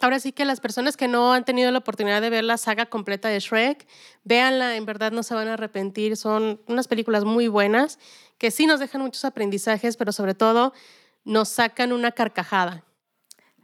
ahora 0.02 0.20
sí 0.20 0.32
que 0.32 0.46
las 0.46 0.60
personas 0.60 0.98
que 0.98 1.08
no 1.08 1.34
han 1.34 1.46
tenido 1.46 1.72
la 1.72 1.80
oportunidad 1.80 2.22
de 2.22 2.30
ver 2.30 2.44
la 2.44 2.58
saga 2.58 2.88
completa 2.88 3.30
de 3.30 3.40
Shrek, 3.40 3.88
véanla, 4.24 4.76
en 4.76 4.86
verdad 4.86 5.12
no 5.12 5.24
se 5.24 5.34
van 5.34 5.48
a 5.48 5.54
arrepentir, 5.54 6.18
son 6.18 6.62
unas 6.68 6.88
películas 6.88 7.24
muy 7.24 7.48
buenas 7.48 8.00
que 8.38 8.52
sí 8.52 8.66
nos 8.66 8.80
dejan 8.80 9.02
muchos 9.02 9.26
aprendizajes, 9.26 9.96
pero 9.98 10.12
sobre 10.12 10.34
todo 10.34 10.74
nos 11.24 11.50
sacan 11.50 11.94
una 11.94 12.12
carcajada. 12.12 12.84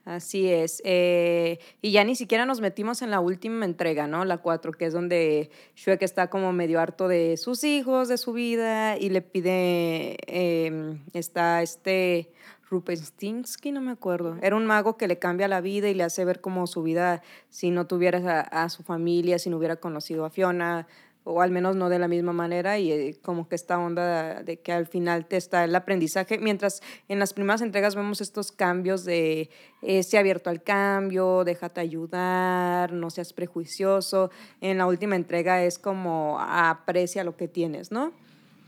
Así 0.04 0.50
es. 0.50 0.82
Eh, 0.84 1.60
y 1.82 1.92
ya 1.92 2.04
ni 2.04 2.16
siquiera 2.16 2.46
nos 2.46 2.60
metimos 2.60 3.02
en 3.04 3.12
la 3.12 3.20
última 3.20 3.66
entrega, 3.66 4.08
¿no? 4.08 4.26
La 4.26 4.40
4, 4.40 4.72
que 4.72 4.86
es 4.86 4.94
donde 4.94 5.52
Shrek 5.76 6.02
está 6.02 6.30
como 6.30 6.52
medio 6.54 6.80
harto 6.80 7.08
de 7.08 7.38
sus 7.38 7.64
hijos, 7.64 8.08
de 8.08 8.18
su 8.18 8.34
vida, 8.34 8.98
y 8.98 9.10
le 9.10 9.22
pide, 9.22 10.18
em, 10.26 11.02
está 11.14 11.62
este 11.62 12.32
Rupenstinsky, 12.72 13.72
no 13.72 13.82
me 13.82 13.92
acuerdo. 13.92 14.38
Era 14.42 14.56
un 14.56 14.66
mago 14.66 14.98
que 14.98 15.08
le 15.08 15.20
cambia 15.20 15.48
la 15.48 15.62
vida 15.62 15.90
y 15.90 15.94
le 15.94 16.04
hace 16.04 16.26
ver 16.26 16.42
como 16.42 16.66
su 16.68 16.82
vida, 16.82 17.22
si 17.50 17.70
no 17.70 17.86
tuviera 17.86 18.42
a 18.42 18.70
su 18.70 18.82
familia, 18.84 19.38
si 19.40 19.50
no 19.50 19.58
hubiera 19.58 19.76
conocido 19.76 20.26
a 20.26 20.30
Fiona, 20.30 20.88
o 21.24 21.42
al 21.42 21.52
menos 21.52 21.76
no 21.76 21.90
de 21.90 22.00
la 22.00 22.08
misma 22.08 22.34
manera 22.34 22.80
y 22.80 22.92
eh, 22.92 23.18
como 23.22 23.48
que 23.48 23.56
esta 23.56 23.78
onda 23.78 24.42
de 24.44 24.60
que 24.60 24.72
al 24.72 24.88
final 24.88 25.26
te 25.26 25.38
está 25.38 25.64
el 25.64 25.76
aprendizaje, 25.76 26.40
mientras 26.40 26.82
en 27.08 27.20
las 27.20 27.34
primeras 27.34 27.62
entregas 27.62 27.96
vemos 27.96 28.22
estos 28.22 28.52
cambios 28.52 29.06
de 29.06 29.50
eh, 29.82 30.04
sea 30.04 30.22
abierto 30.22 30.50
al 30.50 30.64
cambio, 30.64 31.44
déjate 31.44 31.82
ayudar, 31.82 32.92
no 32.94 33.10
seas 33.10 33.34
prejuicioso, 33.34 34.32
en 34.62 34.78
la 34.78 34.88
última 34.88 35.16
entrega 35.16 35.64
es 35.64 35.78
como 35.78 36.40
aprecia 36.40 37.24
lo 37.24 37.36
que 37.36 37.48
tienes, 37.48 37.92
¿no? 37.92 38.14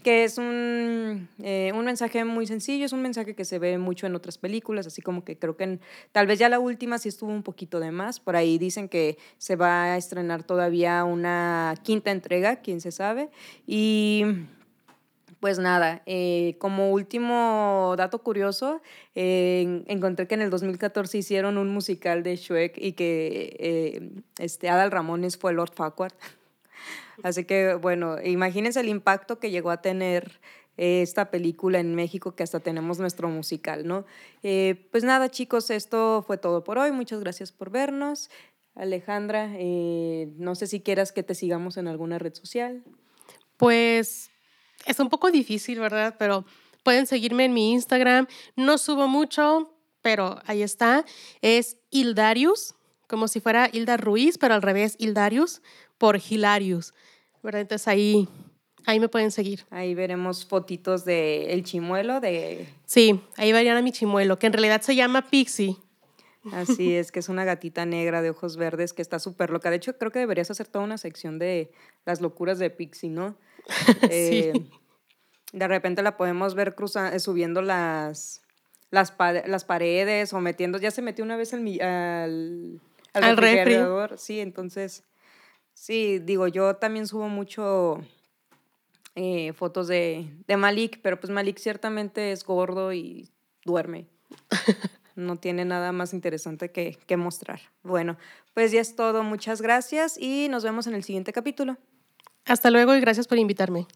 Que 0.04 0.24
es 0.24 0.38
un, 0.38 1.30
eh, 1.42 1.72
un, 1.74 1.86
mensaje 1.86 2.24
muy 2.26 2.46
sencillo, 2.46 2.86
es 2.86 2.94
un 2.94 3.02
mensaje 3.02 3.34
que 3.34 3.46
se 3.46 3.58
ve 3.58 3.78
mucho 3.78 4.06
en 4.06 4.16
otras 4.16 4.38
películas, 4.38 4.86
así 4.86 5.02
como 5.02 5.24
que 5.24 5.38
creo 5.38 5.58
que 5.58 5.80
tal 6.12 6.28
vez 6.28 6.38
ya 6.38 6.50
la 6.50 6.60
última 6.60 7.00
sí 7.00 7.10
estuvo 7.10 7.32
un 7.32 7.44
poquito 7.44 7.80
de 7.80 7.92
más, 7.92 8.20
por 8.20 8.36
ahí 8.36 8.58
dicen 8.58 8.90
que 8.90 9.18
se 9.38 9.56
va 9.56 9.86
a 9.86 9.98
estrenar 9.98 10.44
todavía 10.44 11.04
una 11.04 11.76
quinta 11.84 12.12
entrega, 12.12 12.58
quién 12.58 12.82
se 12.82 12.92
sabe, 12.92 13.30
y 13.66 14.24
pues 15.40 15.60
nada, 15.60 16.04
eh, 16.06 16.56
como 16.60 16.92
último 16.92 17.96
dato 17.98 18.20
curioso, 18.20 18.82
eh, 19.16 19.84
encontré 19.88 20.28
que 20.28 20.36
en 20.36 20.42
el 20.42 20.50
2014 20.50 21.18
hicieron 21.18 21.58
un 21.58 21.70
musical 21.70 22.24
de 22.24 22.36
Shrek 22.38 22.78
y 22.78 22.94
que 22.94 24.24
este, 24.40 24.70
Adal 24.70 24.92
Ramones 24.92 25.38
fue 25.38 25.54
Lord 25.54 25.74
Farquaad. 25.74 26.14
Así 27.24 27.46
que, 27.46 27.76
bueno, 27.76 28.22
imagínense 28.22 28.80
el 28.80 28.90
impacto 28.90 29.40
que 29.40 29.52
llegó 29.52 29.72
a 29.72 29.82
tener 29.82 30.40
eh, 30.78 31.02
esta 31.02 31.30
película 31.30 31.80
en 31.80 31.94
México, 31.94 32.36
que 32.36 32.44
hasta 32.44 32.60
tenemos 32.60 33.00
nuestro 33.00 33.30
musical, 33.30 33.86
¿no? 33.86 34.06
Eh, 34.42 34.88
pues 34.92 35.04
nada, 35.04 35.30
chicos, 35.30 35.70
esto 35.70 36.24
fue 36.26 36.38
todo 36.38 36.64
por 36.64 36.80
hoy. 36.80 36.92
Muchas 36.92 37.20
gracias 37.20 37.52
por 37.52 37.70
vernos. 37.70 38.30
Alejandra, 38.76 39.52
eh, 39.56 40.30
no 40.38 40.56
sé 40.56 40.66
si 40.66 40.82
quieras 40.82 41.12
que 41.12 41.22
te 41.22 41.36
sigamos 41.36 41.78
en 41.78 41.88
alguna 41.88 42.18
red 42.18 42.34
social. 42.34 42.84
Pues 43.58 44.32
es 44.86 45.00
un 45.00 45.10
poco 45.10 45.30
difícil, 45.30 45.80
¿verdad? 45.80 46.16
Pero 46.18 46.44
pueden 46.82 47.06
seguirme 47.06 47.46
en 47.46 47.54
mi 47.54 47.72
Instagram. 47.72 48.28
No 48.56 48.80
subo 48.80 49.08
mucho, 49.08 49.72
pero 50.02 50.42
ahí 50.46 50.64
está. 50.64 51.06
Es 51.42 51.78
Hildarius, 51.92 52.74
como 53.14 53.28
si 53.28 53.40
fuera 53.40 53.70
Hilda 53.72 53.96
Ruiz, 53.96 54.40
pero 54.40 54.56
al 54.56 54.64
revés, 54.64 54.96
Hildarius 54.98 55.62
por 56.00 56.20
Hilarius, 56.20 56.96
¿verdad? 57.44 57.62
Entonces 57.62 57.88
ahí, 57.88 58.28
ahí 58.88 59.00
me 59.00 59.08
pueden 59.08 59.30
seguir. 59.30 59.68
Ahí 59.70 59.94
veremos 59.94 60.48
fotitos 60.48 61.06
de 61.06 61.54
el 61.54 61.64
chimuelo 61.64 62.20
de... 62.20 62.68
Sí, 62.88 63.22
ahí 63.38 63.54
verían 63.54 63.78
a 63.78 63.84
mi 63.84 63.92
chimuelo, 63.92 64.40
que 64.40 64.48
en 64.48 64.54
realidad 64.54 64.82
se 64.82 64.96
llama 64.96 65.30
Pixie. 65.30 65.78
Así 66.52 66.96
es, 66.96 67.12
que 67.12 67.20
es 67.20 67.30
una 67.30 67.46
gatita 67.46 67.86
negra 67.86 68.24
de 68.24 68.32
ojos 68.32 68.58
verdes 68.58 68.94
que 68.94 69.04
está 69.04 69.20
súper 69.20 69.52
loca. 69.52 69.70
De 69.70 69.76
hecho, 69.76 69.96
creo 70.00 70.12
que 70.12 70.18
deberías 70.18 70.50
hacer 70.50 70.66
toda 70.66 70.84
una 70.84 70.98
sección 70.98 71.38
de 71.38 71.72
las 72.06 72.20
locuras 72.20 72.58
de 72.58 72.72
Pixie, 72.72 73.12
¿no? 73.12 73.38
sí. 74.02 74.08
Eh, 74.10 74.54
de 75.52 75.68
repente 75.68 76.02
la 76.02 76.18
podemos 76.18 76.56
ver 76.56 76.74
cruzando, 76.74 77.20
subiendo 77.20 77.62
las, 77.62 78.42
las, 78.90 79.14
las, 79.46 79.66
paredes 79.66 80.34
o 80.34 80.42
metiendo, 80.42 80.80
ya 80.80 80.90
se 80.90 81.04
metió 81.04 81.24
una 81.24 81.38
vez 81.38 81.54
al, 81.54 81.80
al, 81.80 82.82
al, 83.14 83.38
refrigerador. 83.38 84.18
Sí, 84.18 84.40
entonces 84.40 85.04
Sí, 85.74 86.20
digo, 86.20 86.48
yo 86.48 86.76
también 86.76 87.08
subo 87.08 87.28
mucho 87.30 87.98
eh, 89.16 89.54
fotos 89.54 89.88
de, 89.88 90.30
de 90.48 90.58
Malik, 90.58 91.00
pero 91.02 91.20
pues 91.20 91.32
Malik 91.32 91.58
ciertamente 91.58 92.32
es 92.32 92.44
gordo 92.44 92.94
y 92.94 93.30
duerme. 93.66 94.08
no 95.16 95.36
tiene 95.38 95.66
nada 95.66 95.92
más 95.92 96.14
interesante 96.14 96.72
que, 96.72 96.98
que, 97.06 97.18
mostrar. 97.18 97.62
Bueno, 97.82 98.18
pues 98.54 98.72
ya 98.72 98.82
es 98.82 98.96
todo. 98.96 99.24
Muchas 99.24 99.62
gracias 99.62 100.18
y 100.18 100.48
nos 100.50 100.64
vemos 100.64 100.88
en 100.88 100.94
el 100.94 101.04
siguiente 101.04 101.34
capítulo. 101.34 101.78
Hasta 102.46 102.70
luego 102.70 102.96
y 102.96 103.02
gracias 103.02 103.28
por 103.28 103.38
invitarme. 103.38 103.88